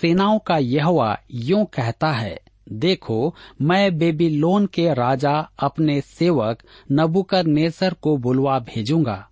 सेनाओं 0.00 0.38
का 0.38 0.58
यहवा, 0.58 1.18
यूँ 1.30 1.64
कहता 1.64 2.12
है 2.12 2.38
देखो, 2.72 3.34
मैं 3.62 3.98
बेबीलोन 3.98 4.66
के 4.66 4.94
राजा 4.94 5.50
अपने 5.58 6.00
सेवक 6.00 6.62
नबुकर 6.92 7.44
नेसर 7.44 7.94
को 7.94 8.16
बुलवा 8.16 8.58
भेजूँगा, 8.58 9.28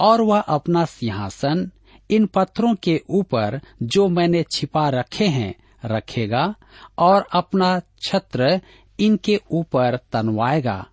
और 0.00 0.20
वह 0.20 0.40
अपना 0.40 0.84
सिंहासन 0.84 1.70
इन 2.10 2.26
पत्थरों 2.26 2.74
के 2.74 3.02
ऊपर 3.10 3.60
जो 3.82 4.08
मैंने 4.08 4.44
छिपा 4.52 4.88
रखे 4.88 5.26
हैं, 5.26 5.54
रखेगा, 5.84 6.54
और 6.98 7.26
अपना 7.32 7.80
छत्र 8.02 8.60
इनके 9.00 9.40
ऊपर 9.50 9.96
तनवाएगा। 9.96 10.86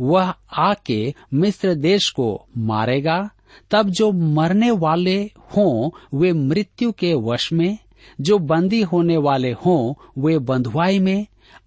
वह 0.00 0.34
आके 0.58 1.14
मिस्र 1.34 1.74
देश 1.74 2.10
को 2.10 2.46
मारेगा। 2.58 3.30
तब 3.70 3.90
जो 3.90 4.12
मरने 4.12 4.70
वाले 4.70 5.22
हों, 5.24 5.90
वे 6.18 6.32
मृत्यु 6.32 6.92
के 6.92 7.14
वश 7.14 7.52
में, 7.52 7.78
जो 8.20 8.38
बंदी 8.38 8.82
होने 8.82 9.16
वाले 9.16 9.52
हों, 9.52 9.94
वे 10.22 10.38
बंधुआई 10.38 10.98
में 10.98 11.26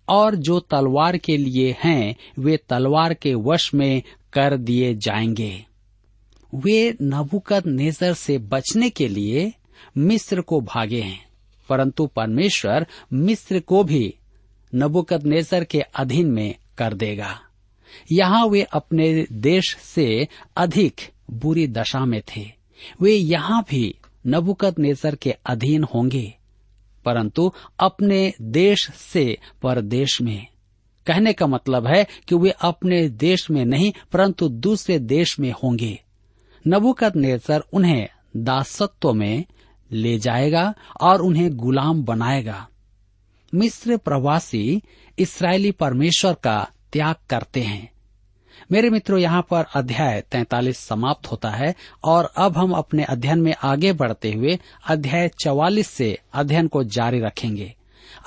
और 0.10 0.36
जो 0.36 0.60
तलवार 0.60 1.18
के 1.18 1.38
लिए 1.38 1.76
हैं, 1.84 2.16
वे 2.40 2.58
तलवार 2.58 3.14
के 3.14 3.34
वश 3.34 3.74
में 3.74 4.04
कर 4.34 4.58
दिए 4.58 4.96
जाएँगे। 4.96 5.66
वे 6.56 6.98
नबुकद 7.02 7.64
नेजर 7.66 8.14
से 8.14 8.38
बचने 8.38 8.90
के 8.90 9.08
लिए 9.08 9.54
मिस्र 9.98 10.42
को 10.42 10.62
भागे 10.62 11.02
हैं, 11.02 11.26
परंतु 11.70 12.06
परमेश्वर 12.06 12.88
मिस्र 13.14 13.60
को 13.60 13.84
भी 13.84 14.16
नबुकद 14.76 15.24
नेजर 15.24 15.64
के 15.64 15.82
अधीन 15.82 16.28
में 16.32 16.56
कर 16.78 16.94
देगा। 16.94 17.40
यहाँ 18.12 18.48
वे 18.48 18.62
अपने 18.62 19.28
देश 19.32 19.78
से 19.78 20.28
अधिक 20.58 20.96
बुरी 21.32 21.68
दशा 21.68 22.06
में 22.06 22.22
थे। 22.22 22.52
वे 23.02 23.16
यहाँ 23.16 23.66
भी 23.70 23.96
नबुकद 24.28 24.76
नेजर 24.80 25.16
के 25.16 25.32
अधीन 25.32 25.84
होंगे। 25.84 26.34
परंतु 27.10 27.54
अपने 27.80 28.34
देश 28.42 28.90
से 28.96 29.38
परदेश 29.64 30.22
में। 30.22 30.48
कहने 31.08 31.34
का 31.34 31.48
मतलब 31.48 31.88
है 31.88 32.08
कि 32.28 32.36
वे 32.36 32.50
अपने 32.50 33.10
देश 33.10 33.50
में 33.50 33.66
नहीं, 33.66 33.94
परंतु 34.12 34.50
दूसरे 34.50 35.00
देश 35.00 35.40
में 35.40 35.52
होंगे। 35.64 36.04
नबुकद 36.68 37.16
नेजर 37.16 37.60
उन्हें 37.74 38.08
दासत्व 38.38 39.14
में 39.14 39.46
ले 39.92 40.20
जाएगा 40.20 40.74
और 41.02 41.22
उन्हें 41.22 41.58
गुलाम 41.58 42.04
बनाएगा। 42.04 42.68
मिस्र 43.56 43.98
प्रवासी 43.98 44.82
इसराइली 45.20 45.72
परमेश्वर 45.72 46.34
का 46.34 46.70
त्याग 46.94 47.16
करते 47.30 47.62
हैं। 47.62 47.92
मेरे 48.72 48.90
मित्रों, 48.90 49.20
यहाँ 49.20 49.42
पर 49.42 49.66
अध्याय 49.76 50.22
तैतालीस 50.22 50.78
समाप्त 50.78 51.32
होता 51.32 51.50
है 51.50 51.76
और 52.04 52.32
अब 52.38 52.58
हम 52.58 52.72
अपने 52.72 53.04
अध्ययन 53.04 53.42
में 53.42 53.54
आगे 53.64 53.94
बढ़ते 53.94 54.32
हुए 54.32 54.60
अध्याय 54.88 55.30
चवालीस 55.44 55.88
से 55.88 56.20
अध्ययन 56.34 56.68
को 56.68 56.84
जारी 56.84 57.20
रखेंगे। 57.20 57.76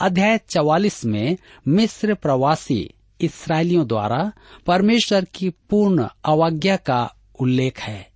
अध्याय 0.00 0.38
चवालीस 0.38 1.04
में 1.04 1.36
मिस्र 1.68 2.14
प्रवासी 2.14 2.90
इसराइलियों 3.20 3.86
द्वारा 3.86 4.32
परमेश्वर 4.66 5.24
की 5.24 5.50
पूर्ण 5.50 6.08
अवज्ञा 6.24 6.76
का 6.76 7.14
उल्लेख 7.40 7.80
है। 7.80 8.08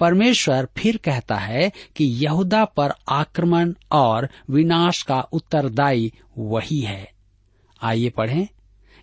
परमेश्वर 0.00 0.68
फिर 0.76 0.96
कहता 0.96 1.36
है 1.36 1.72
कि 1.96 2.04
यहूदा 2.04 2.64
पर 2.64 2.92
आक्रमण 3.08 3.74
और 3.92 4.28
विनाश 4.50 5.02
का 5.02 5.20
उत्तरदायी 5.20 6.12
वही 6.38 6.80
है। 6.80 7.10
आइए 7.82 8.10
पढ़ें। 8.10 8.48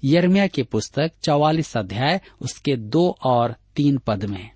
यर्मिया 0.03 0.47
की 0.47 0.63
पुस्तक 0.63 1.11
चौवालीस 1.23 1.75
अध्याय 1.77 2.19
उसके 2.41 2.75
दो 2.75 3.07
और 3.23 3.55
तीन 3.75 3.97
पद 3.97 4.23
में। 4.25 4.49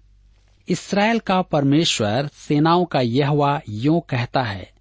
इसराइल 0.67 1.19
का 1.19 1.41
परमेश्वर 1.41 2.29
सेनाओं 2.37 2.85
का 2.85 3.01
यह 3.01 3.61
यो 3.69 3.99
कहता 4.09 4.43
है 4.43 4.73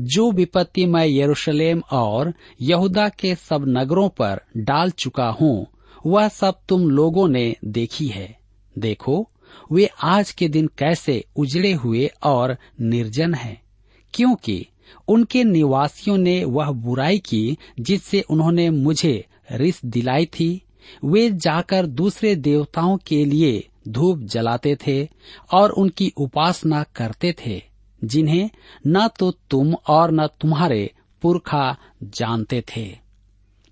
जो 0.00 0.30
विपत्ति 0.32 0.84
मैं 0.86 1.06
यरूशलेम 1.06 1.82
और 1.92 2.32
यहूदा 2.60 3.08
के 3.08 3.34
सब 3.34 3.64
नगरों 3.68 4.08
पर 4.08 4.40
डाल 4.56 4.90
चुका 4.90 5.28
हूँ 5.30 5.66
वह 6.06 6.28
सब 6.28 6.60
तुम 6.68 6.88
लोगों 6.90 7.26
ने 7.28 7.54
देखी 7.64 8.06
है। 8.06 8.36
देखो 8.76 9.28
वे 9.72 9.88
आज 10.02 10.30
के 10.30 10.48
दिन 10.48 10.68
कैसे 10.78 11.24
उजड़े 11.36 11.72
हुए 11.72 12.10
और 12.22 12.56
निर्जन 12.80 13.34
हैं, 13.34 13.60
क्योंकि 14.14 14.66
उनके 15.08 15.42
निवासियों 15.44 16.16
ने 16.18 16.42
वह 16.44 16.70
बुराई 16.70 17.18
की 17.18 17.56
जिससे 17.80 18.20
उन्होंने 18.20 18.68
मुझे 18.70 19.24
रिस 19.50 19.80
दिलाई 19.84 20.26
थी। 20.26 20.62
वे 21.04 21.30
जाकर 21.30 21.86
दूसरे 21.86 22.36
देवताओं 22.36 22.98
के 23.06 23.24
लिए 23.24 23.68
धूप 23.88 24.18
जलाते 24.18 24.76
थे 24.86 25.08
और 25.54 25.70
उनकी 25.70 26.12
उपासना 26.16 26.82
करते 26.82 27.34
थे, 27.46 27.62
जिन्हें 28.04 28.50
न 28.86 29.08
तो 29.08 29.30
तुम 29.30 29.74
और 29.74 30.12
न 30.12 30.26
तुम्हारे 30.26 30.90
पुरखा 31.22 31.76
जानते 32.02 32.64
थे। 32.76 32.98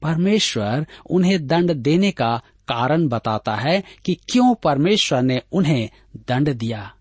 परमेश्वर 0.03 0.87
उन्हें 1.11 1.47
दंड 1.47 1.73
देने 1.73 2.11
का 2.11 2.43
कारण 2.69 3.09
बताता 3.09 3.55
है 3.55 3.85
कि 4.05 4.15
क्यों 4.15 4.55
परमेश्वर 4.55 5.23
ने 5.23 5.43
उन्हें 5.53 5.91
दंड 6.29 6.53
दिया। 6.53 6.95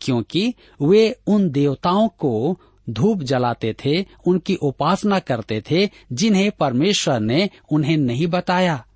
क्योंकि 0.00 0.54
वे 0.82 1.16
उन 1.26 1.50
देवताओं 1.50 2.08
को 2.08 2.60
धूप 2.90 3.22
जलाते 3.22 3.76
थे, 3.84 4.06
उनकी 4.26 4.54
उपासना 4.54 5.18
करते 5.18 5.62
थे, 5.70 5.90
जिन्हें 6.12 6.50
परमेश्वर 6.50 7.20
ने 7.20 7.50
उन्हें 7.72 7.96
नहीं 7.96 8.26
बताया। 8.26 8.86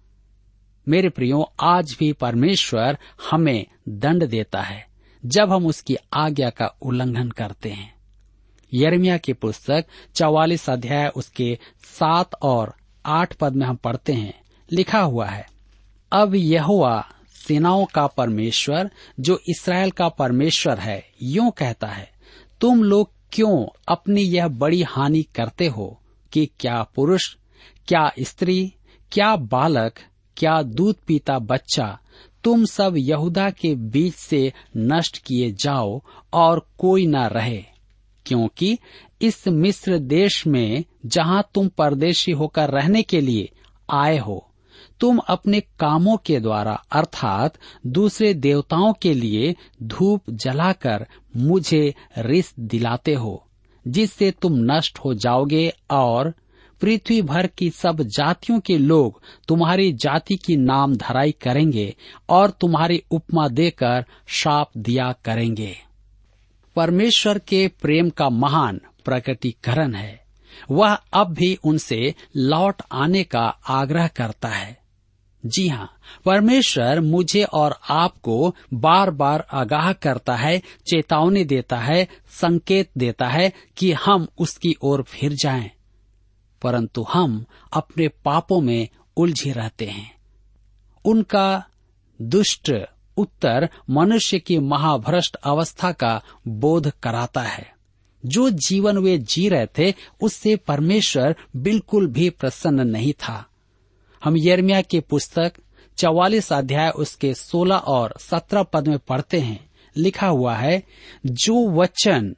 मेरे 0.88 1.09
प्रियो, 1.09 1.52
आज 1.61 1.97
भी 1.99 2.12
परमेश्वर 2.12 2.99
हमें 3.30 3.66
दंड 3.88 4.26
देता 4.26 4.62
है, 4.62 4.87
जब 5.26 5.52
हम 5.52 5.66
उसकी 5.66 5.97
आज्ञा 6.12 6.50
का 6.50 6.66
उल्लंघन 6.83 7.28
करते 7.28 7.71
हैं। 7.71 7.95
यर्मिया 8.75 9.18
की 9.18 9.33
पुस्तक, 9.33 9.85
चौवालीस 10.14 10.71
अध्याय, 10.71 11.09
उसके 11.09 11.59
सात 11.83 12.30
और 12.42 12.75
आठ 13.07 13.35
पद 13.35 13.57
में 13.57 13.66
हम 13.66 13.76
पढ़ते 13.76 14.12
हैं। 14.12 14.40
लिखा 14.73 15.00
हुआ 15.00 15.26
है, 15.26 15.49
अब 16.12 16.35
यहुआ 16.35 17.07
सेनाओं 17.49 17.87
का 17.87 18.07
परमेश्वर, 18.07 18.90
जो 19.21 19.40
इसराइल 19.49 19.90
का 19.90 20.09
परमेश्वर 20.09 20.78
है, 20.78 21.09
यूँ 21.23 21.50
कहता 21.50 21.87
है, 21.87 22.11
तुम 22.61 22.85
लोग 22.85 23.17
क्यों 23.32 23.66
अपनी 23.88 24.23
यह 24.23 24.49
बड़ी 24.49 24.82
हानि 24.82 25.23
करते 25.23 25.66
हो 25.66 26.00
कि 26.32 26.50
क्या 26.61 26.82
पुरुष, 26.82 27.37
क्या 27.88 28.12
स्त्री, 28.20 28.75
क्या 29.12 29.37
बालक, 29.37 29.94
क्या 30.37 30.62
दूध 30.62 30.97
पीता 31.06 31.38
बच्चा 31.38 31.99
तुम 32.44 32.64
सब 32.64 32.94
यहूदा 32.97 33.50
के 33.50 33.75
बीच 33.75 34.14
से 34.14 34.52
नष्ट 34.76 35.18
किए 35.18 35.50
जाओ 35.52 36.02
और 36.32 36.68
कोई 36.78 37.06
न 37.06 37.16
रहे? 37.16 37.64
क्योंकि 38.26 38.78
इस 39.23 39.49
मिस्र 39.49 39.99
देश 39.99 40.47
में 40.47 40.85
जहाँ 41.06 41.49
तुम 41.54 41.68
परदेशी 41.68 42.32
होकर 42.32 42.70
रहने 42.70 43.02
के 43.02 43.20
लिए 43.20 43.49
आए 43.90 44.18
हो 44.18 44.48
तुम 45.00 45.19
अपने 45.19 45.61
कामों 45.61 46.17
के 46.17 46.40
द्वारा, 46.40 46.85
अर्थात 46.93 47.55
दूसरे 47.87 48.35
देवताओं 48.35 48.93
के 48.93 49.14
लिए 49.14 49.57
धूप 49.83 50.23
जलाकर 50.31 51.07
मुझे 51.37 51.95
रिस 52.19 52.55
दिलाते 52.61 53.14
हो, 53.14 53.47
जिससे 53.88 54.31
तुम 54.31 54.52
नष्ट 54.57 54.99
हो 54.99 55.14
जाओगे 55.14 55.73
और 55.90 56.35
पृथ्वी 56.81 57.23
भर 57.23 57.47
की 57.47 57.71
सब 57.71 58.02
जातियों 58.02 58.61
के 58.61 58.78
लोग 58.78 59.23
तुम्हारी 59.49 59.93
जाति 59.93 60.37
की 60.37 60.57
नाम 60.57 60.97
धराई 60.97 61.33
करेंगे 61.33 61.97
और 62.28 62.50
तुम्हारी 62.50 63.02
उपमा 63.11 63.49
देकर 63.49 64.04
शाप 64.26 64.71
दिया 64.76 65.15
करेंगे। 65.25 65.76
परमेश्वर 66.76 67.39
के 67.39 67.69
प्रेम 67.69 68.11
का 68.11 68.30
महान 68.30 68.80
प्रकटीकरण 69.04 69.95
है। 69.95 70.25
वह 70.71 70.95
अब 71.13 71.26
भी 71.26 71.58
उनसे 71.65 72.15
लौट 72.37 72.82
आने 72.93 73.25
का 73.25 73.56
आग्रह 73.69 74.06
करता 74.06 74.49
है। 74.49 74.87
जी 75.46 75.68
हाँ 75.68 75.92
परमेश्वर 76.24 77.00
मुझे 77.00 77.42
और 77.44 77.78
आपको 77.90 78.54
बार 78.74 79.10
बार 79.10 79.46
आगाह 79.52 79.92
करता 79.92 80.36
है, 80.36 80.58
चेतावनी 80.58 81.44
देता 81.44 81.76
है, 81.76 82.08
संकेत 82.30 82.90
देता 82.98 83.26
है 83.26 83.52
कि 83.76 83.92
हम 83.92 84.28
उसकी 84.38 84.76
ओर 84.82 85.02
फिर 85.02 85.32
जाएँ, 85.32 85.70
परंतु 86.62 87.06
हम 87.12 87.44
अपने 87.72 88.08
पापों 88.08 88.60
में 88.60 88.88
उलझे 89.16 89.52
रहते 89.52 89.86
हैं। 89.86 90.16
उनका 91.04 91.64
दुष्ट 92.22 92.72
उत्तर 93.16 93.68
मनुष्य 93.90 94.38
की 94.38 94.58
महाभ्रष्ट 94.58 95.36
अवस्था 95.36 95.92
का 95.92 96.22
बोध 96.48 96.92
कराता 97.02 97.42
है। 97.42 97.72
जो 98.26 98.50
जीवन 98.50 98.98
वे 98.98 99.18
जी 99.18 99.48
रहे 99.48 99.66
थे, 99.78 99.94
उससे 100.22 100.56
परमेश्वर 100.56 101.36
बिल्कुल 101.56 102.06
भी 102.06 102.30
प्रसन्न 102.30 102.88
नहीं 102.88 103.12
था। 103.12 103.46
हम 104.25 104.35
यर्मिया 104.37 104.83
की 104.83 105.00
पुस्तक 105.00 105.52
चौवालीस 105.97 106.52
अध्याय 106.52 106.91
उसके 106.91 107.35
सोलह 107.35 107.76
और 107.76 108.15
सत्रह 108.21 108.63
पद 108.63 108.89
में 108.89 108.99
पढ़ते 108.99 109.41
हैं। 109.41 109.71
लिखा 109.97 110.26
हुआ 110.26 110.54
है, 110.54 110.83
जो 111.26 111.71
वचन 111.71 112.37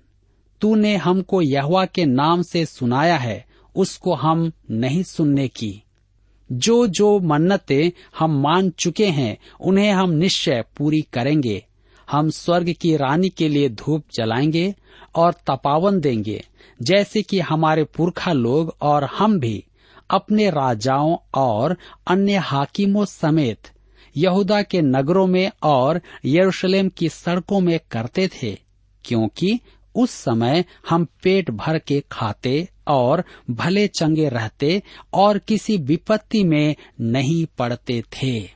तूने 0.61 0.97
हमको 0.97 1.43
यहवा 1.43 1.85
के 1.85 2.05
नाम 2.05 2.43
से 2.43 2.66
सुनाया 2.66 3.16
है, 3.16 3.47
उसको 3.77 4.14
हम 4.14 4.53
नहीं 4.71 5.03
सुनने 5.03 5.49
की। 5.49 5.83
जो 6.53 6.87
जो 6.87 7.19
मन्नतें 7.19 7.90
हम 8.19 8.43
मान 8.43 8.71
चुके 8.71 9.07
हैं, 9.07 9.38
उन्हें 9.61 9.93
हम 9.93 10.11
निश्चय 10.11 10.64
पूरी 10.77 11.01
करेंगे। 11.01 11.66
हम 12.11 12.31
स्वर्ग 12.31 12.75
की 12.81 12.97
रानी 12.97 13.29
के 13.29 13.49
लिए 13.49 13.69
धूप 13.69 14.05
जलाएँगे 14.14 14.75
और 15.14 15.33
तपावन 15.33 16.01
देंगे, 16.01 16.45
जैसे 16.83 17.23
कि 17.23 17.40
हमारे 17.40 17.85
पुरखा 17.85 18.33
लोग 18.33 18.77
और 18.83 19.05
हम 19.05 19.40
भी 19.40 19.64
अपने 20.11 20.51
राजाओं 20.51 21.16
और 21.35 21.77
अन्य 22.07 22.37
हाकिमों 22.37 23.05
समेत 23.05 23.70
यहूदा 24.16 24.62
के 24.62 24.81
नगरों 24.81 25.27
में 25.27 25.51
और 25.62 26.01
यरूशलेम 26.25 26.88
की 26.88 27.09
सड़कों 27.09 27.61
में 27.61 27.79
करते 27.90 28.29
थे, 28.29 28.59
क्योंकि 29.05 29.59
उस 29.94 30.11
समय 30.11 30.64
हम 30.88 31.07
पेट 31.23 31.51
भर 31.51 31.79
के 31.79 32.03
खाते 32.12 32.68
और 32.87 33.25
भले 33.51 33.87
चंगे 33.88 34.29
रहते 34.29 34.83
और 35.14 35.38
किसी 35.38 35.77
विपत्ति 35.77 36.44
में 36.44 36.75
नहीं 37.01 37.46
पड़ते 37.59 38.03
थे। 38.12 38.51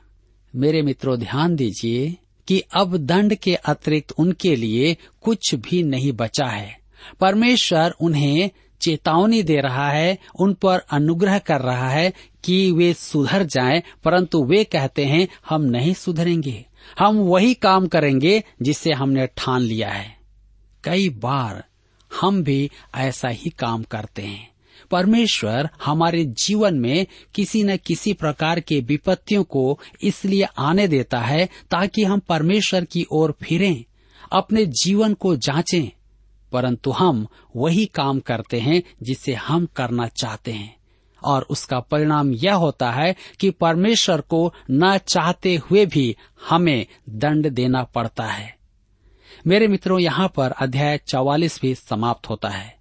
मेरे 0.55 0.81
मित्रों, 0.81 1.17
ध्यान 1.19 1.55
दीजिए 1.55 2.15
कि 2.47 2.61
अब 2.73 2.97
दंड 2.97 3.35
के 3.35 3.55
अतिरिक्त 3.55 4.13
उनके 4.17 4.55
लिए 4.55 4.97
कुछ 5.21 5.55
भी 5.55 5.83
नहीं 5.83 6.11
बचा 6.11 6.47
है। 6.47 6.77
परमेश्वर 7.19 7.93
उन्हें 8.01 8.49
चेतावनी 8.85 9.43
दे 9.43 9.61
रहा 9.61 9.91
है, 9.91 10.17
उन 10.39 10.53
पर 10.53 10.79
अनुग्रह 10.79 11.39
कर 11.39 11.61
रहा 11.61 11.89
है 11.89 12.13
कि 12.43 12.71
वे 12.71 12.93
सुधर 12.93 13.43
जाएँ, 13.43 13.83
परंतु 14.03 14.43
वे 14.43 14.63
कहते 14.63 15.05
हैं, 15.05 15.27
हम 15.49 15.61
नहीं 15.61 15.93
सुधरेंगे। 15.93 16.65
हम 16.99 17.15
वही 17.15 17.53
काम 17.53 17.87
करेंगे 17.87 18.43
जिसे 18.61 18.91
हमने 18.91 19.27
ठान 19.27 19.61
लिया 19.61 19.89
है। 19.89 20.17
कई 20.83 21.09
बार 21.09 21.63
हम 22.21 22.43
भी 22.43 22.71
ऐसा 22.95 23.27
ही 23.27 23.49
काम 23.49 23.83
करते 23.83 24.21
हैं। 24.21 24.51
परमेश्वर 24.91 25.69
हमारे 25.85 26.25
जीवन 26.25 26.75
में 26.75 27.07
किसी 27.35 27.63
न 27.63 27.77
किसी 27.77 28.13
प्रकार 28.13 28.59
के 28.59 28.79
विपत्तियों 28.79 29.43
को 29.43 29.79
इसलिए 30.01 30.43
आने 30.57 30.87
देता 30.87 31.19
है 31.19 31.45
ताकि 31.45 32.03
हम 32.03 32.19
परमेश्वर 32.19 32.85
की 32.85 33.05
ओर 33.11 33.35
फिरें, 33.43 33.83
अपने 34.31 34.65
जीवन 34.65 35.13
को 35.13 35.35
जांचें। 35.35 35.91
परंतु 36.55 36.91
हम 36.91 37.27
वही 37.55 37.85
काम 37.85 38.19
करते 38.19 38.59
हैं 38.59 38.83
जिसे 39.03 39.33
हम 39.33 39.65
करना 39.65 40.07
चाहते 40.07 40.51
हैं। 40.51 40.75
और 41.23 41.41
उसका 41.41 41.79
परिणाम 41.79 42.31
यह 42.31 42.55
होता 42.55 42.91
है 42.91 43.15
कि 43.39 43.49
परमेश्वर 43.51 44.21
को 44.21 44.53
न 44.71 44.97
चाहते 44.97 45.55
हुए 45.55 45.85
भी 45.85 46.15
हमें 46.49 46.85
दंड 47.09 47.49
देना 47.49 47.83
पड़ता 47.83 48.23
है। 48.23 48.57
मेरे 49.47 49.67
मित्रों, 49.67 49.99
यहाँ 49.99 50.27
पर 50.35 50.51
अध्याय 50.51 50.97
चौवालीस 50.97 51.61
भी 51.61 51.75
समाप्त 51.75 52.29
होता 52.29 52.49
है। 52.49 52.75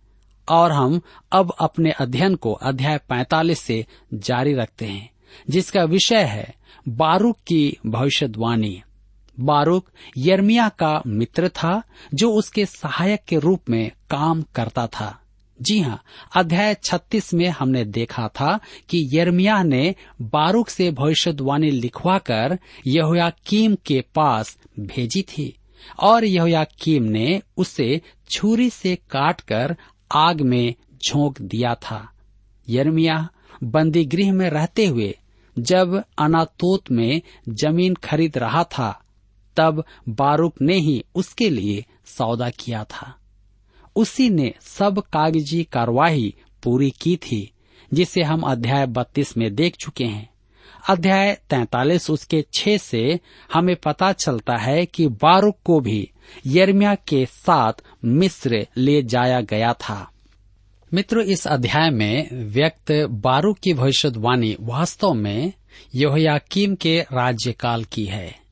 और 0.49 0.73
हम 0.73 1.01
अब 1.33 1.53
अपने 1.61 1.91
अध्ययन 1.91 2.35
को 2.35 2.53
अध्याय 2.53 2.99
पैंतालीस 2.99 3.61
से 3.61 3.87
जारी 4.15 4.55
रखते 4.55 4.87
हैं, 4.87 5.11
जिसका 5.51 5.85
विषय 5.85 6.23
है 6.23 6.55
बारूक 6.89 7.37
की 7.47 7.77
भविष्यवाणी। 7.87 8.83
बारूक 9.41 9.89
यर्मिया 10.19 10.69
का 10.69 11.03
मित्र 11.07 11.49
था, 11.49 11.83
जो 12.15 12.33
उसके 12.33 12.67
सहायक 12.67 13.21
के 13.29 13.39
रूप 13.39 13.61
में 13.71 13.91
काम 14.11 14.43
करता 14.43 14.87
था। 14.87 15.21
जी 15.63 15.81
हाँ 15.81 16.03
अध्याय 16.37 16.75
36 16.75 17.35
में 17.35 17.49
हमने 17.49 17.85
देखा 17.85 18.29
था 18.29 18.61
कि 18.89 19.09
यर्मिया 19.13 19.63
ने 19.63 19.95
बारूक 20.23 20.69
से 20.69 20.91
भविष्यवाणी 20.91 21.71
लिखवाकर 21.71 22.59
यहोयाकीम 22.87 23.75
के 23.75 24.05
पास 24.15 24.59
भेजी 24.81 25.23
थी, 25.23 25.57
और 26.01 26.25
यहोयाकीम 26.25 27.03
ने 27.03 27.43
उसे 27.57 28.01
छुरी 28.31 28.71
से 28.71 28.97
काटकर 28.97 29.77
आग 30.13 30.41
में 30.41 30.75
झोंक 31.09 31.43
दिया 31.43 31.75
था। 31.75 32.11
यर्मिया 32.69 33.29
बंदी 33.65 34.05
गृह 34.05 34.33
में 34.33 34.51
रहते 34.51 34.87
हुए 34.87 35.19
जब 35.59 36.05
अनातोत 36.19 36.91
में 36.91 37.23
ज़मीन 37.49 37.95
खरीद 37.95 38.39
रहा 38.39 38.65
था 38.65 39.01
तब 39.57 39.85
बारूक 40.09 40.55
ने 40.63 40.77
ही 40.77 41.05
उसके 41.15 41.51
लिए 41.51 41.85
सौदा 42.07 42.51
किया 42.51 42.85
था। 42.85 43.15
उसी 43.97 44.31
ने 44.31 44.55
सब 44.61 44.99
कागज़ी 44.99 45.65
कार्यवाही 45.65 46.35
पूरी 46.63 46.91
की 46.91 47.17
थी, 47.17 47.53
जिसे 47.95 48.23
हम 48.23 48.41
अध्याय 48.41 48.87
बत्तीस 48.87 49.37
में 49.37 49.55
देख 49.55 49.77
चुके 49.77 50.05
हैं। 50.05 50.31
अध्याय 50.89 51.35
तैतालीस 51.51 52.11
उसके 52.11 52.45
छह 52.55 52.77
से 52.77 53.21
हमें 53.53 53.77
पता 53.77 54.13
चलता 54.13 54.57
है 54.57 54.87
कि 54.87 55.07
बारूक 55.09 55.57
को 55.65 55.81
भी 55.81 56.11
यर्मिया 56.47 56.95
के 56.95 57.27
साथ 57.27 57.73
मिस्र 58.05 58.67
ले 58.77 59.03
जाया 59.03 59.41
गया 59.41 59.73
था। 59.73 60.11
मित्रों, 60.95 61.25
इस 61.25 61.47
अध्याय 61.47 61.91
में 61.91 62.29
व्यक्त 62.33 63.07
बारूक 63.11 63.59
की 63.59 63.75
भविष्यवाणी 63.75 64.57
वास्तव 64.61 65.13
में 65.15 65.53
यहोयाकीम 65.95 66.75
के 66.75 67.01
राज्यकाल 67.01 67.85
की 67.85 68.05
है। 68.05 68.44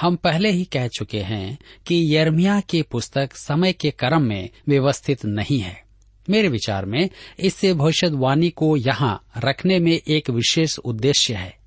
हम 0.00 0.16
पहले 0.16 0.50
ही 0.50 0.64
कह 0.64 0.88
चुके 0.88 1.20
हैं 1.20 1.58
कि 1.86 2.16
यर्मिया 2.16 2.60
की 2.60 2.82
पुस्तक 2.82 3.36
समय 3.36 3.72
के 3.72 3.90
क्रम 3.90 4.22
में 4.22 4.50
व्यवस्थित 4.68 5.24
नहीं 5.24 5.58
है। 5.58 5.82
मेरे 6.30 6.48
विचार 6.48 6.84
में, 6.84 7.10
इससे 7.38 7.74
भविष्यवाणी 7.74 8.50
को 8.50 8.76
यहाँ 8.76 9.28
रखने 9.38 9.78
में 9.78 10.00
एक 10.08 10.30
विशेष 10.30 10.78
उद्देश्य 10.78 11.34
है। 11.34 11.58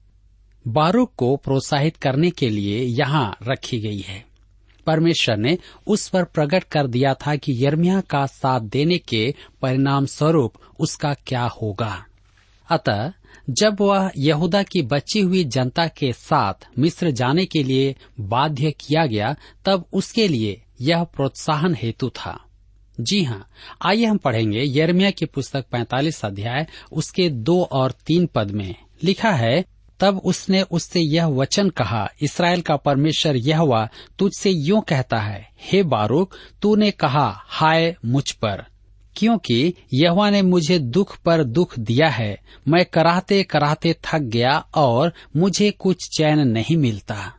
बारूक 0.68 1.14
को 1.18 1.36
प्रोत्साहित 1.36 1.98
करने 1.98 2.30
के 2.30 2.50
लिए 2.50 2.80
यहाँ 2.84 3.38
रखी 3.48 3.80
गई 3.80 4.00
है। 4.00 4.26
परमेश्वर 4.86 5.38
ने 5.38 5.58
उस 5.88 6.08
पर 6.08 6.24
प्रकट 6.24 6.64
कर 6.64 6.88
दिया 6.88 7.14
था 7.14 7.36
कि 7.36 7.66
यर्मिया 7.66 8.02
का 8.02 8.26
साथ 8.26 8.60
देने 8.60 8.98
के 8.98 9.36
परिणाम 9.62 10.06
स्वरूप 10.06 10.54
उसका 10.80 11.14
क्या 11.14 11.44
होगा। 11.44 12.06
अतः 12.72 13.12
जब 13.50 13.78
वह 13.82 14.12
यहूदा 14.18 14.64
की 14.64 14.82
बची 14.82 15.20
हुई 15.20 15.44
जनता 15.44 15.88
के 15.88 16.14
साथ 16.14 16.68
मिस्र 16.80 17.12
जाने 17.12 17.46
के 17.46 17.64
लिए 17.64 17.96
बाध्य 18.20 18.72
किया 18.72 19.06
गया, 19.06 19.36
तब 19.66 19.86
उसके 19.94 20.28
लिए 20.28 20.62
यह 20.82 21.04
प्रोत्साहन 21.04 21.76
हेतु 21.76 22.10
था। 22.10 22.46
जी 23.02 23.24
हाँ 23.24 23.50
आइए 23.86 24.06
हम 24.06 24.18
पढ़ेंगे 24.18 24.64
यर्मिया 24.66 25.12
की 25.12 25.26
पुस्तक 25.26 25.66
45 25.72 26.26
अध्याय, 26.26 26.68
उसके 26.92 27.30
दो 27.30 27.64
और 27.64 27.92
तीन 27.92 28.26
पद 28.26 28.52
में। 28.52 28.76
लिखा 29.04 29.32
है, 29.32 29.66
तब 30.00 30.18
उसने 30.18 30.62
उससे 30.62 31.00
यह 31.00 31.26
वचन 31.26 31.70
कहा, 31.70 32.10
इसराइल 32.22 32.62
का 32.62 32.76
परमेश्वर 32.76 33.36
यह 33.36 33.60
हुआ 33.60 33.90
तुझसे 34.20 34.50
यूँ 34.50 34.82
कहता 34.82 35.18
है, 35.18 35.50
हे 35.62 35.84
बारूक, 35.84 36.36
तूने 36.62 36.92
कहा, 36.92 37.42
हाय 37.46 37.96
मुझ 38.06 38.32
पर। 38.32 38.66
क्योंकि 39.20 39.74
यहवा 39.94 40.30
ने 40.30 40.42
मुझे 40.42 40.80
दुख 40.80 41.18
पर 41.22 41.44
दुख 41.44 41.80
दिया 41.80 42.10
है। 42.10 42.40
मैं 42.68 42.86
कराहते 42.86 43.44
कराहते 43.44 43.96
थक 44.06 44.20
गया 44.20 44.58
और 44.76 45.14
मुझे 45.38 45.72
कुछ 45.72 46.08
चैन 46.18 46.40
नहीं 46.40 46.78
मिलता। 46.78 47.34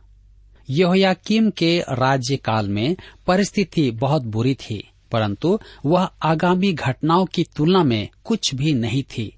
यहोयाकीम 0.69 1.49
के 1.49 1.79
राज्यकाल 1.79 2.69
में 2.69 2.95
परिस्थिति 3.27 3.91
बहुत 3.91 4.23
बुरी 4.23 4.53
थी, 4.55 4.89
परंतु 5.11 5.59
वह 5.85 6.09
आगामी 6.23 6.73
घटनाओं 6.73 7.25
की 7.25 7.43
तुलना 7.55 7.83
में 7.83 8.09
कुछ 8.23 8.55
भी 8.55 8.73
नहीं 8.73 9.03
थी। 9.03 9.35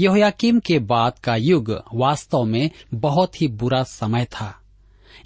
यहोयाकीम 0.00 0.60
के 0.60 0.78
बाद 0.78 1.18
का 1.18 1.36
युग 1.36 1.82
वास्तव 1.94 2.44
में 2.44 2.70
बहुत 2.94 3.40
ही 3.40 3.48
बुरा 3.48 3.82
समय 3.82 4.24
था। 4.24 4.60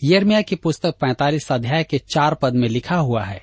यर्मिया 0.05 0.43
की 0.43 0.57
पुस्तक 0.57 0.95
45 1.01 1.53
अध्याय 1.53 1.85
के 1.85 1.99
चार 1.99 2.35
पद 2.35 2.55
में 2.55 2.69
लिखा 2.69 2.97
हुआ 2.97 3.25
है, 3.25 3.43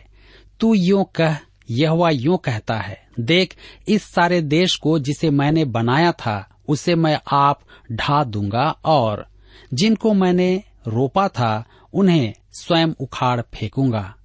तू 0.60 0.74
यो 0.74 1.04
कह 1.04 1.38
यह 1.72 2.10
यूँ 2.12 2.38
कहता 2.38 2.76
है, 2.76 3.08
देख, 3.20 3.56
इस 3.88 4.04
सारे 4.04 4.42
देश 4.42 4.76
को 4.76 5.00
जिसे 5.00 5.30
मैंने 5.30 5.66
बनाया 5.66 6.12
था, 6.12 6.50
उसे 6.68 6.96
मैं 6.96 7.20
आप 7.32 7.60
ढा 7.92 8.24
दूँगा 8.24 8.80
और 8.86 9.28
जिनको 9.74 10.14
मैंने 10.14 10.64
रोपा 10.88 11.28
था, 11.28 11.66
उन्हें 11.94 12.34
स्वयं 12.52 12.88
उखाड़ 13.00 13.42
फेंकूँगा। 13.42 14.16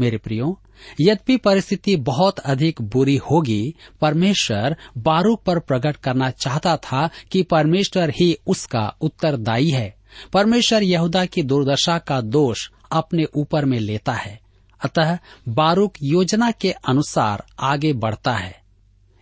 मेरे 0.00 0.18
प्रियो, 0.18 0.60
यद्यपि 1.00 1.36
परिस्थिति 1.36 1.96
बहुत 1.96 2.38
अधिक 2.38 2.82
बुरी 2.82 3.16
होगी, 3.16 3.74
परमेश्वर 4.00 4.76
बारूक 4.98 5.42
पर 5.42 5.58
प्रकट 5.58 5.96
करना 5.96 6.30
चाहता 6.30 6.76
था 6.76 7.10
कि 7.32 7.42
परमेश्वर 7.42 8.10
ही 8.10 8.38
उसका 8.46 8.94
उत्तरदायी 9.00 9.70
है। 9.70 9.96
परमेश्वर 10.32 10.82
यहूदा 10.82 11.24
की 11.24 11.42
दुर्दशा 11.42 11.98
का 11.98 12.20
दोष 12.20 12.70
अपने 12.92 13.24
ऊपर 13.34 13.64
में 13.64 13.80
लेता 13.80 14.12
है। 14.12 14.47
अतः 14.84 15.18
बारूक 15.48 15.92
योजना 16.02 16.50
के 16.50 16.70
अनुसार 16.70 17.44
आगे 17.60 17.92
बढ़ता 17.92 18.32
है। 18.32 18.62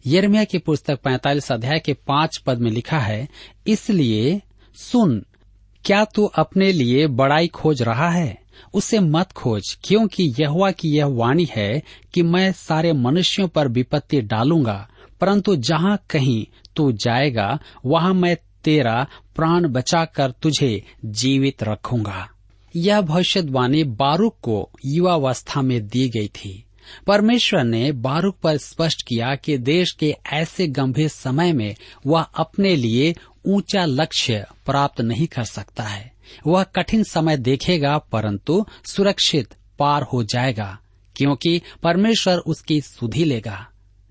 यर्मिया 0.06 0.44
की 0.44 0.58
पुस्तक 0.58 1.00
45 1.00 1.52
अध्याय 1.52 1.78
के 1.78 1.92
पाँच 1.92 2.36
पद 2.36 2.58
में 2.58 2.70
लिखा 2.70 2.98
है, 2.98 3.28
इसलिए 3.66 4.42
सुन, 4.74 5.26
क्या 5.84 6.04
तू 6.04 6.24
अपने 6.24 6.72
लिए 6.72 7.06
बड़ाई 7.06 7.48
खोज 7.48 7.82
रहा 7.82 8.10
है? 8.10 8.38
उसे 8.74 9.00
मत 9.00 9.32
खोज, 9.32 9.78
क्योंकि 9.84 10.34
यहुआ 10.40 10.70
की 10.70 10.88
यह 10.88 11.06
वाणी 11.06 11.48
है 11.56 11.82
कि 12.14 12.22
मैं 12.22 12.52
सारे 12.52 12.92
मनुष्यों 12.92 13.48
पर 13.48 13.68
विपत्ति 13.68 14.20
डालूँगा, 14.20 14.88
परंतु 15.20 15.56
जहाँ 15.56 16.04
कहीं 16.10 16.46
तू 16.76 16.92
जाएगा, 16.92 17.58
वहाँ 17.84 18.14
मैं 18.14 18.36
तेरा 18.64 19.06
प्राण 19.36 19.68
बचाकर 19.68 20.30
तुझे 20.30 20.84
जीवित 21.04 21.62
रखूँगा। 21.62 22.28
यह 22.76 23.00
भविष्यवाणी 23.00 23.84
बारूक 23.84 24.36
को 24.42 24.70
युवावस्था 24.84 25.62
में 25.62 25.88
दी 25.88 26.08
गई 26.08 26.28
थी। 26.28 26.64
परमेश्वर 27.06 27.64
ने 27.64 27.92
बारूक 27.92 28.36
पर 28.42 28.56
स्पष्ट 28.56 29.02
किया 29.02 29.34
कि 29.34 29.58
देश 29.58 29.92
के 29.92 30.16
ऐसे 30.32 30.66
गंभीर 30.66 31.08
समय 31.08 31.52
में 31.52 31.76
वह 32.06 32.20
अपने 32.20 32.76
लिए 32.76 33.14
ऊँचा 33.46 33.84
लक्ष्य 33.84 34.44
प्राप्त 34.66 35.00
नहीं 35.00 35.26
कर 35.26 35.44
सकता 35.44 35.82
है। 35.82 36.12
वह 36.46 36.62
कठिन 36.62 37.02
समय 37.02 37.36
देखेगा, 37.36 37.98
परंतु 37.98 38.66
सुरक्षित 38.84 39.54
पार 39.78 40.02
हो 40.02 40.22
जाएगा, 40.24 40.78
क्योंकि 41.16 41.62
परमेश्वर 41.82 42.38
उसकी 42.38 42.80
सुधि 42.80 43.24
लेगा। 43.24 43.66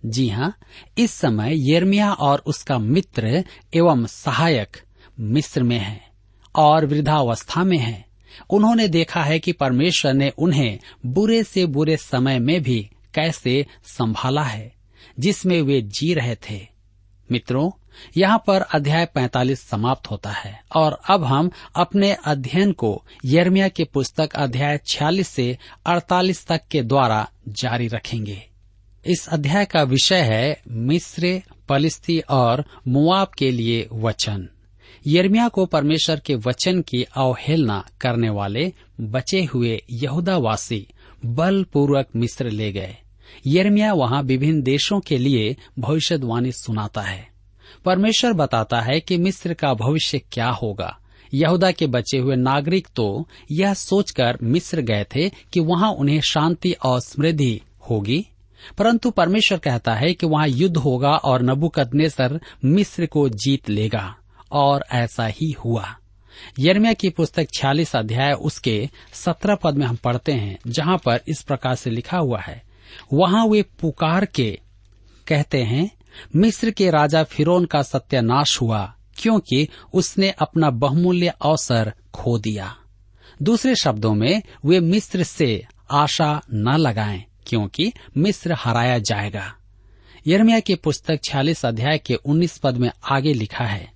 जी 0.05 0.29
हाँ 0.29 0.57
इस 0.97 1.11
समय 1.11 1.71
यर्मिया 1.71 2.13
और 2.13 2.43
उसका 2.45 2.79
मित्र 2.79 3.43
एवं 3.73 4.05
सहायक 4.05 4.77
मिस्र 5.19 5.63
में 5.63 5.79
है 5.79 6.01
और 6.55 6.85
वृद्धावस्था 6.85 7.63
में 7.63 7.77
है। 7.77 8.04
उन्होंने 8.49 8.87
देखा 8.87 9.23
है 9.23 9.39
कि 9.39 9.51
परमेश्वर 9.51 10.13
ने 10.13 10.29
उन्हें 10.29 10.79
बुरे 11.05 11.43
से 11.43 11.65
बुरे 11.65 11.97
समय 11.97 12.39
में 12.39 12.63
भी 12.63 12.89
कैसे 13.13 13.65
संभाला 13.85 14.43
है, 14.43 14.73
जिसमें 15.19 15.61
वे 15.61 15.81
जी 15.81 16.13
रहे 16.13 16.35
थे। 16.35 16.67
मित्रों, 17.31 17.71
यहाँ 18.17 18.43
पर 18.47 18.61
अध्याय 18.61 19.05
45 19.05 19.59
समाप्त 19.59 20.11
होता 20.11 20.31
है, 20.31 20.63
और 20.75 20.99
अब 21.09 21.23
हम 21.23 21.51
अपने 21.75 22.17
अध्ययन 22.25 22.71
को 22.71 23.05
यर्मिया 23.25 23.67
की 23.67 23.83
पुस्तक 23.83 24.29
अध्याय 24.35 24.79
46 24.85 25.27
से 25.27 25.57
48 25.85 26.47
तक 26.47 26.61
के 26.71 26.81
द्वारा 26.81 27.29
जारी 27.49 27.87
रखेंगे। 27.87 28.43
इस 29.05 29.27
अध्याय 29.27 29.65
का 29.65 29.83
विषय 29.83 30.21
है 30.21 30.61
मिस्र, 30.67 31.41
पलिस्ती 31.69 32.19
और 32.19 32.65
मुआब 32.87 33.27
के 33.27 33.51
लिए 33.51 33.87
वचन। 33.93 34.49
यर्मिया 35.07 35.47
को 35.47 35.65
परमेश्वर 35.65 36.19
के 36.19 36.35
वचन 36.35 36.81
की 36.81 37.03
अवहेलना 37.03 37.85
करने 38.01 38.29
वाले 38.29 38.73
बचे 39.01 39.43
हुए 39.43 39.81
यहूदावासी 39.91 40.87
बलपूर्वक 41.25 42.07
मिस्र 42.15 42.49
ले 42.49 42.71
गए। 42.71 42.97
यर्मिया 43.47 43.93
वहाँ 43.93 44.23
विभिन्न 44.23 44.61
देशों 44.61 44.99
के 44.99 45.17
लिए 45.17 45.57
भविष्यवाणी 45.79 46.51
सुनाता 46.51 47.01
है। 47.01 47.27
परमेश्वर 47.85 48.33
बताता 48.33 48.81
है 48.81 48.99
कि 48.99 49.17
मिस्र 49.17 49.53
का 49.53 49.73
भविष्य 49.73 50.19
क्या 50.31 50.49
होगा। 50.49 50.97
यहूदा 51.33 51.71
के 51.71 51.87
बचे 51.87 52.17
हुए 52.17 52.35
नागरिक 52.35 52.87
तो 52.95 53.27
यह 53.51 53.73
सोचकर 53.73 54.37
मिस्र 54.43 54.81
गए 54.81 55.05
थे 55.15 55.29
कि 55.29 55.59
वहाँ 55.59 55.91
उन्हें 55.91 56.21
शांति 56.21 56.71
और 56.71 56.99
समृद्धि 56.99 57.61
होगी। 57.89 58.25
परंतु 58.77 59.11
परमेश्वर 59.11 59.57
कहता 59.57 59.93
है 59.93 60.13
कि 60.13 60.25
वहाँ 60.25 60.47
युद्ध 60.47 60.77
होगा 60.77 61.11
और 61.11 61.41
नबुकदनेसर 61.41 62.39
मिस्र 62.65 63.05
को 63.05 63.29
जीत 63.29 63.69
लेगा। 63.69 64.15
और 64.55 64.85
ऐसा 64.91 65.25
ही 65.25 65.51
हुआ। 65.51 65.95
यर्मिया 66.59 66.93
की 66.93 67.09
पुस्तक 67.09 67.47
छियालीस 67.53 67.95
अध्याय 67.95 68.33
उसके 68.33 68.89
सत्रह 69.13 69.55
पद 69.55 69.75
में 69.75 69.85
हम 69.85 69.95
पढ़ते 69.95 70.31
हैं, 70.31 70.57
जहाँ 70.67 70.97
पर 70.97 71.21
इस 71.27 71.41
प्रकार 71.41 71.75
से 71.75 71.89
लिखा 71.89 72.17
हुआ 72.17 72.41
है, 72.41 72.63
वहाँ 73.13 73.45
वे 73.45 73.61
पुकार 73.61 74.25
के 74.25 74.59
कहते 75.27 75.63
हैं, 75.63 75.91
मिस्र 76.35 76.71
के 76.71 76.89
राजा 76.89 77.23
फिरोन 77.23 77.65
का 77.65 77.81
सत्यानाश 77.81 78.61
हुआ, 78.61 78.95
क्योंकि 79.17 79.67
उसने 79.93 80.29
अपना 80.31 80.69
बहुमूल्य 80.69 81.27
अवसर 81.27 81.93
खो 82.13 82.37
दिया। 82.37 82.75
दूसरे 83.41 83.75
शब्दों 83.75 84.13
में, 84.13 84.41
वे 84.65 84.79
मिस्र 84.79 85.23
से 85.23 85.65
आशा 85.91 86.41
न 86.53 86.75
लगाएँ, 86.77 87.23
क्योंकि 87.47 87.93
मिस्र 88.17 88.55
हराया 88.57 88.99
जाएगा। 88.99 89.53
यर्मिया 90.27 90.59
की 90.59 90.75
पुस्तक 90.75 91.19
छियालीस 91.23 91.65
अध्याय 91.65 91.97
के 91.97 92.15
उन्नीस 92.15 92.57
पद 92.57 92.77
में 92.77 92.91
आगे 93.11 93.33
लिखा 93.33 93.65
है 93.65 93.94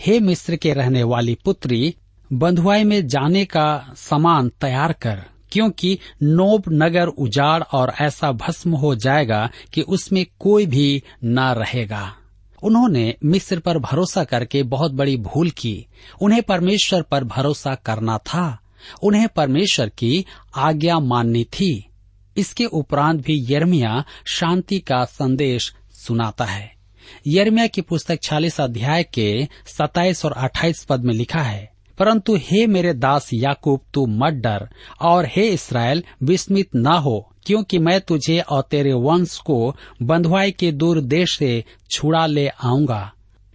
हे 0.00 0.20
मिस्र 0.20 0.56
के 0.56 0.72
रहने 0.72 1.02
वाली 1.02 1.38
पुत्री, 1.44 1.94
बंधुआई 2.32 2.84
में 2.84 3.06
जाने 3.06 3.44
का 3.44 3.92
सामान 3.96 4.48
तैयार 4.48 4.92
कर, 4.92 5.24
क्योंकि 5.52 5.98
नोब 6.22 6.62
नगर 6.68 7.06
उजाड़ 7.06 7.62
और 7.62 7.92
ऐसा 8.00 8.32
भस्म 8.32 8.70
हो 8.70 8.94
जाएगा 8.94 9.50
कि 9.74 9.80
उसमें 9.80 10.26
कोई 10.40 10.66
भी 10.66 11.02
न 11.24 11.40
रहेगा। 11.40 12.14
उन्होंने 12.62 13.14
मिस्र 13.24 13.58
पर 13.58 13.78
भरोसा 13.78 14.24
करके 14.24 14.62
बहुत 14.62 14.92
बड़ी 14.92 15.16
भूल 15.16 15.50
की। 15.50 15.86
उन्हें 16.22 16.42
परमेश्वर 16.42 17.02
पर 17.02 17.24
भरोसा 17.24 17.74
करना 17.74 18.18
था। 18.18 18.58
उन्हें 19.02 19.28
परमेश्वर 19.28 19.88
की 19.88 20.26
आज्ञा 20.56 20.98
माननी 20.98 21.44
थी। 21.44 21.88
इसके 22.36 22.64
उपरांत 22.64 23.20
भी 23.20 23.54
यर्मिया 23.54 24.04
शांति 24.26 24.78
का 24.78 25.04
संदेश 25.04 25.74
सुनाता 25.92 26.44
है। 26.44 26.81
यर्मिया 27.26 27.66
की 27.66 27.80
पुस्तक 27.80 28.22
छियालीस 28.22 28.60
अध्याय 28.60 29.02
के 29.14 29.48
सताइस 29.68 30.24
और 30.24 30.32
अट्ठाईस 30.32 30.84
पद 30.84 31.04
में 31.04 31.14
लिखा 31.14 31.42
है, 31.42 31.70
परंतु 31.98 32.36
हे 32.40 32.66
मेरे 32.66 32.92
दास 32.94 33.28
याकूब, 33.34 33.80
तू 33.94 34.06
मत 34.06 34.34
डर 34.34 34.68
और 35.02 35.26
हे 35.26 35.48
इसराइल, 35.48 36.02
विस्मित 36.22 36.68
न 36.76 36.86
हो, 36.86 37.28
क्योंकि 37.46 37.78
मैं 37.78 38.00
तुझे 38.00 38.38
और 38.40 38.62
तेरे 38.62 38.92
वंश 38.92 39.36
को 39.36 39.74
बंधुआई 40.02 40.50
के 40.50 40.70
दूर 40.72 41.00
देश 41.00 41.36
से 41.38 41.64
छुड़ा 41.90 42.26
ले 42.26 42.46
आऊँगा। 42.48 43.10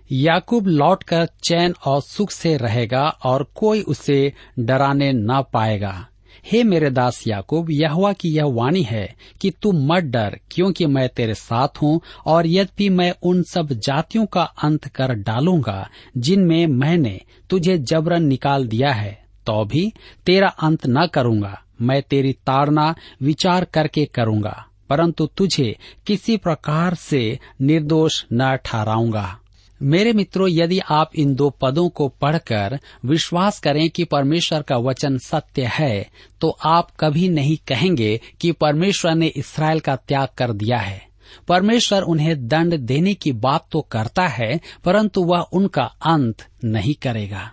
याकूब 0.09 0.67
लौटकर 0.67 1.25
चैन 1.43 1.73
और 1.85 2.01
सुख 2.01 2.31
से 2.31 2.55
रहेगा 2.57 3.07
और 3.25 3.43
कोई 3.55 3.81
उसे 3.81 4.33
डराने 4.59 5.11
न 5.13 5.43
पाएगा। 5.53 6.07
हे 6.47 6.63
मेरे 6.63 6.89
दास 6.89 7.21
याकूब, 7.27 7.69
यहवा 7.71 8.11
की 8.13 8.29
यह 8.29 8.45
वाणी 8.47 8.81
है 8.83 9.07
कि 9.41 9.49
तू 9.61 9.71
मत 9.87 10.03
डर, 10.05 10.37
क्योंकि 10.51 10.85
मैं 10.85 11.07
तेरे 11.09 11.33
साथ 11.33 11.81
हूँ 11.81 11.99
और 12.25 12.47
यद्यपि 12.47 12.89
मैं 12.89 13.11
उन 13.23 13.41
सब 13.45 13.73
जातियों 13.77 14.25
का 14.25 14.43
अंत 14.63 14.87
कर 14.87 15.13
डालूँगा, 15.15 15.87
जिनमें 16.17 16.65
मैंने 16.67 17.19
तुझे 17.49 17.77
जबरन 17.79 18.25
निकाल 18.25 18.67
दिया 18.67 18.91
है 18.93 19.11
तो 19.47 19.63
भी 19.65 19.91
तेरा 20.25 20.47
अंत 20.47 20.87
न 20.87 21.05
करूँगा। 21.07 21.57
मैं 21.81 22.01
तेरी 22.01 22.31
ताड़ना 22.47 22.93
विचार 23.21 23.65
करके 23.65 24.05
करूँगा, 24.05 24.63
परंतु 24.89 25.25
तुझे 25.27 25.75
किसी 26.07 26.37
प्रकार 26.37 26.93
से 26.95 27.39
निर्दोष 27.61 28.23
न 28.33 28.55
ठहराऊँगा। 28.65 29.39
मेरे 29.81 30.13
मित्रों, 30.13 30.47
यदि 30.49 30.79
आप 30.81 31.15
इन 31.15 31.33
दो 31.35 31.49
पदों 31.61 31.87
को 31.89 32.07
पढ़कर 32.21 32.77
विश्वास 33.05 33.59
करें 33.59 33.89
कि 33.89 34.03
परमेश्वर 34.05 34.61
का 34.61 34.77
वचन 34.79 35.17
सत्य 35.19 35.69
है 35.69 36.05
तो 36.41 36.49
आप 36.65 36.91
कभी 36.99 37.27
नहीं 37.29 37.57
कहेंगे 37.67 38.19
कि 38.41 38.51
परमेश्वर 38.51 39.15
ने 39.15 39.27
इसराइल 39.27 39.79
का 39.79 39.95
त्याग 39.97 40.27
कर 40.37 40.53
दिया 40.53 40.77
है। 40.77 41.01
परमेश्वर 41.47 42.01
उन्हें 42.03 42.47
दंड 42.47 42.77
देने 42.77 43.13
की 43.13 43.31
बात 43.33 43.67
तो 43.71 43.81
करता 43.81 44.27
है, 44.27 44.59
परंतु 44.85 45.23
वह 45.23 45.39
उनका 45.53 45.83
अंत 46.05 46.45
नहीं 46.65 46.93
करेगा। 46.93 47.49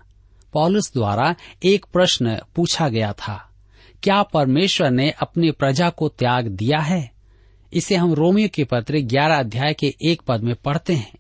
पॉलुस 0.55 0.93
द्वारा 0.93 1.35
एक 1.65 1.87
प्रश्न 1.93 2.37
पूछा 2.57 2.89
गया 2.89 3.13
था, 3.13 3.35
क्या 4.03 4.23
परमेश्वर 4.25 4.91
ने 4.91 5.11
अपनी 5.13 5.51
प्रजा 5.51 5.89
को 5.91 6.09
त्याग 6.09 6.49
दिया 6.49 6.81
है? 6.81 7.11
इसे 7.73 7.97
हम 7.97 8.13
रोमियो 8.15 8.49
के 8.55 8.65
पत्र 8.65 9.01
ग्यारह 9.05 9.37
अध्याय 9.37 9.75
के 9.75 9.95
एक 10.03 10.23
पद 10.23 10.43
में 10.43 10.55
पढ़ते 10.57 10.95
हैं। 10.95 11.13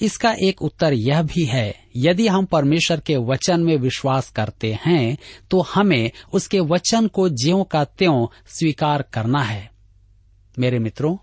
इसका 0.00 0.34
एक 0.42 0.62
उत्तर 0.62 0.92
यह 0.92 1.22
भी 1.22 1.44
है, 1.44 1.74
यदि 1.96 2.26
हम 2.28 2.44
परमेश्वर 2.44 3.00
के 3.00 3.16
वचन 3.16 3.60
में 3.60 3.76
विश्वास 3.76 4.30
करते 4.30 4.78
हैं 4.86 5.16
तो 5.50 5.60
हमें 5.60 6.10
उसके 6.32 6.60
वचन 6.60 7.06
को 7.06 7.28
ज्यो 7.28 7.62
का 7.62 7.84
त्यों 7.84 8.26
स्वीकार 8.46 9.02
करना 9.02 9.42
है। 9.42 9.70
मेरे 10.58 10.78
मित्रों, 10.78 11.16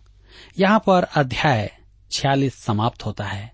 यहाँ 0.60 0.80
पर 0.80 1.04
अध्याय 1.04 1.72
छियालीस 2.12 2.56
समाप्त 2.56 3.06
होता 3.06 3.24
है। 3.24 3.54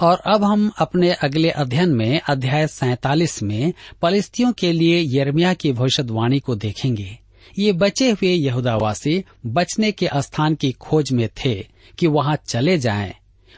और 0.00 0.18
अब 0.26 0.44
हम 0.44 0.70
अपने 0.78 1.10
अगले 1.12 1.50
अध्ययन 1.50 1.88
में, 1.88 2.20
अध्याय 2.28 2.66
सैतालीस 2.66 3.42
में 3.42 3.72
पलिस्तियों 4.02 4.52
के 4.52 4.72
लिए 4.72 5.18
यर्मिया 5.18 5.54
की 5.54 5.72
भविष्यवाणी 5.72 6.38
को 6.38 6.54
देखेंगे। 6.54 7.18
ये 7.58 7.72
बचे 7.72 8.10
हुए 8.10 8.28
यहूदावासी 8.28 9.24
बचने 9.46 9.92
के 9.92 10.08
स्थान 10.16 10.54
की 10.54 10.72
खोज 10.72 11.12
में 11.12 11.28
थे 11.28 11.54
कि 11.98 12.06
वहाँ 12.06 12.36
चले 12.46 12.78
जाएँ। 12.78 13.14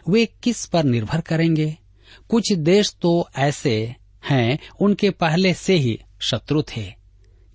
वे 0.09 0.27
किस 0.27 0.67
पर 0.67 0.85
निर्भर 0.85 1.21
करेंगे? 1.21 1.77
कुछ 2.29 2.53
देश 2.53 2.97
तो 3.03 3.29
ऐसे 3.37 3.95
हैं, 4.31 4.59
उनके 4.81 5.11
पहले 5.11 5.55
से 5.55 5.75
ही 5.75 6.01
शत्रु 6.21 6.63
थे। 6.63 6.95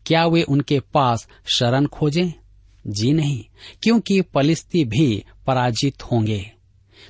क्या 0.06 0.26
वे 0.26 0.44
उनके 0.44 0.80
पास 0.80 1.28
शरण 1.46 1.86
खोजें? 1.86 2.34
जी 2.88 3.14
नहीं, 3.14 3.44
क्योंकि 3.84 4.22
पलिस्ती 4.22 4.86
भी 4.86 5.24
पराजित 5.48 6.04
होंगे। 6.04 6.52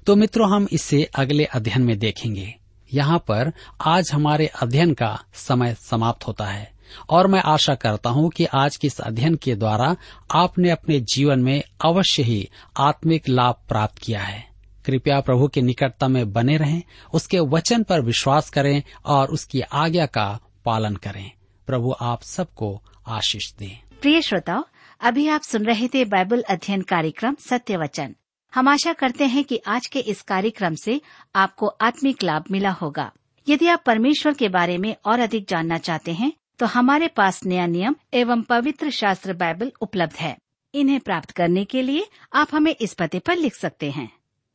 तो 0.05 0.15
मित्रों, 0.15 0.49
हम 0.49 0.67
इसे 0.71 1.03
अगले 1.03 1.45
अध्ययन 1.45 1.81
में 1.81 1.99
देखेंगे। 1.99 2.55
यहाँ 2.93 3.19
पर 3.19 3.51
आज 3.81 4.11
हमारे 4.13 4.47
अध्ययन 4.47 4.93
का 4.93 5.23
समय 5.33 5.73
समाप्त 5.73 6.27
होता 6.27 6.45
है, 6.45 6.71
और 7.09 7.27
मैं 7.27 7.41
आशा 7.45 7.75
करता 7.75 8.09
हूँ 8.09 8.29
कि 8.29 8.45
आज 8.45 8.77
के 8.77 8.87
इस 8.87 8.99
अध्ययन 8.99 9.35
के 9.35 9.55
द्वारा 9.55 9.95
आपने 10.31 10.69
अपने 10.69 10.99
जीवन 10.99 11.39
में 11.39 11.63
अवश्य 11.85 12.23
ही 12.23 12.49
आत्मिक 12.77 13.29
लाभ 13.29 13.55
प्राप्त 13.69 13.97
किया 13.97 14.21
है। 14.21 14.46
कृपया 14.87 15.19
प्रभु 15.21 15.47
की 15.47 15.61
निकटता 15.61 16.07
में 16.07 16.33
बने 16.33 16.57
रहें, 16.57 16.81
उसके 17.13 17.39
वचन 17.39 17.83
पर 17.83 18.01
विश्वास 18.01 18.49
करें 18.49 18.83
और 19.05 19.27
उसकी 19.27 19.61
आज्ञा 19.61 20.05
का 20.05 20.39
पालन 20.65 20.95
करें। 20.95 21.31
प्रभु 21.67 21.95
आप 22.01 22.23
सबको 22.23 22.83
आशीष 23.07 23.51
दें। 23.53 23.75
प्रिय 24.01 24.21
श्रोताओ, 24.21 24.63
अभी 25.01 25.27
आप 25.27 25.41
सुन 25.41 25.65
रहे 25.65 25.87
थे 25.87 26.05
बाइबल 26.05 26.41
अध्ययन 26.41 26.81
कार्यक्रम 26.81 27.35
सत्य 27.39 27.77
वचन। 27.77 28.15
हम 28.53 28.67
आशा 28.67 28.93
करते 28.93 29.25
हैं 29.25 29.43
कि 29.43 29.61
आज 29.67 29.87
के 29.87 29.99
इस 29.99 30.21
कार्यक्रम 30.21 30.75
से 30.75 31.01
आपको 31.35 31.67
आत्मिक 31.67 32.23
लाभ 32.23 32.43
मिला 32.51 32.71
होगा। 32.71 33.11
यदि 33.47 33.67
आप 33.67 33.83
परमेश्वर 33.85 34.33
के 34.33 34.49
बारे 34.49 34.77
में 34.77 34.95
और 35.05 35.19
अधिक 35.19 35.47
जानना 35.49 35.77
चाहते 35.77 36.13
हैं 36.13 36.33
तो 36.59 36.65
हमारे 36.65 37.07
पास 37.07 37.45
नया 37.45 37.65
नियम 37.65 37.95
एवं 38.13 38.41
पवित्र 38.41 38.89
शास्त्र 38.89 39.33
बाइबल 39.33 39.71
उपलब्ध 39.81 40.15
है। 40.15 40.37
इन्हें 40.73 40.99
प्राप्त 40.99 41.31
करने 41.31 41.65
के 41.65 41.81
लिए 41.81 42.07
आप 42.33 42.47
हमें 42.53 42.75
इस 42.81 42.93
पते 42.93 43.19
पर 43.19 43.35
लिख 43.35 43.55
सकते 43.55 43.91
हैं। 43.91 44.16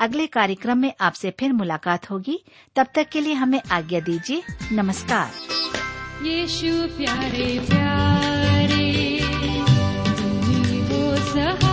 अगले 0.00 0.26
कार्यक्रम 0.26 0.78
में 0.78 0.92
आपसे 1.00 1.30
फिर 1.40 1.52
मुलाकात 1.52 2.10
होगी। 2.10 2.44
तब 2.76 2.86
तक 2.94 3.08
के 3.08 3.20
लिए 3.20 3.34
हमें 3.34 3.60
आज्ञा 3.70 4.00
दीजिए। 4.00 4.42
नमस्कार। 4.72 5.30
यीशु 6.26 6.96
प्यारे 6.96 7.60
प्यारे 7.60 9.18
वो 10.82 11.16
सहा 11.16 11.71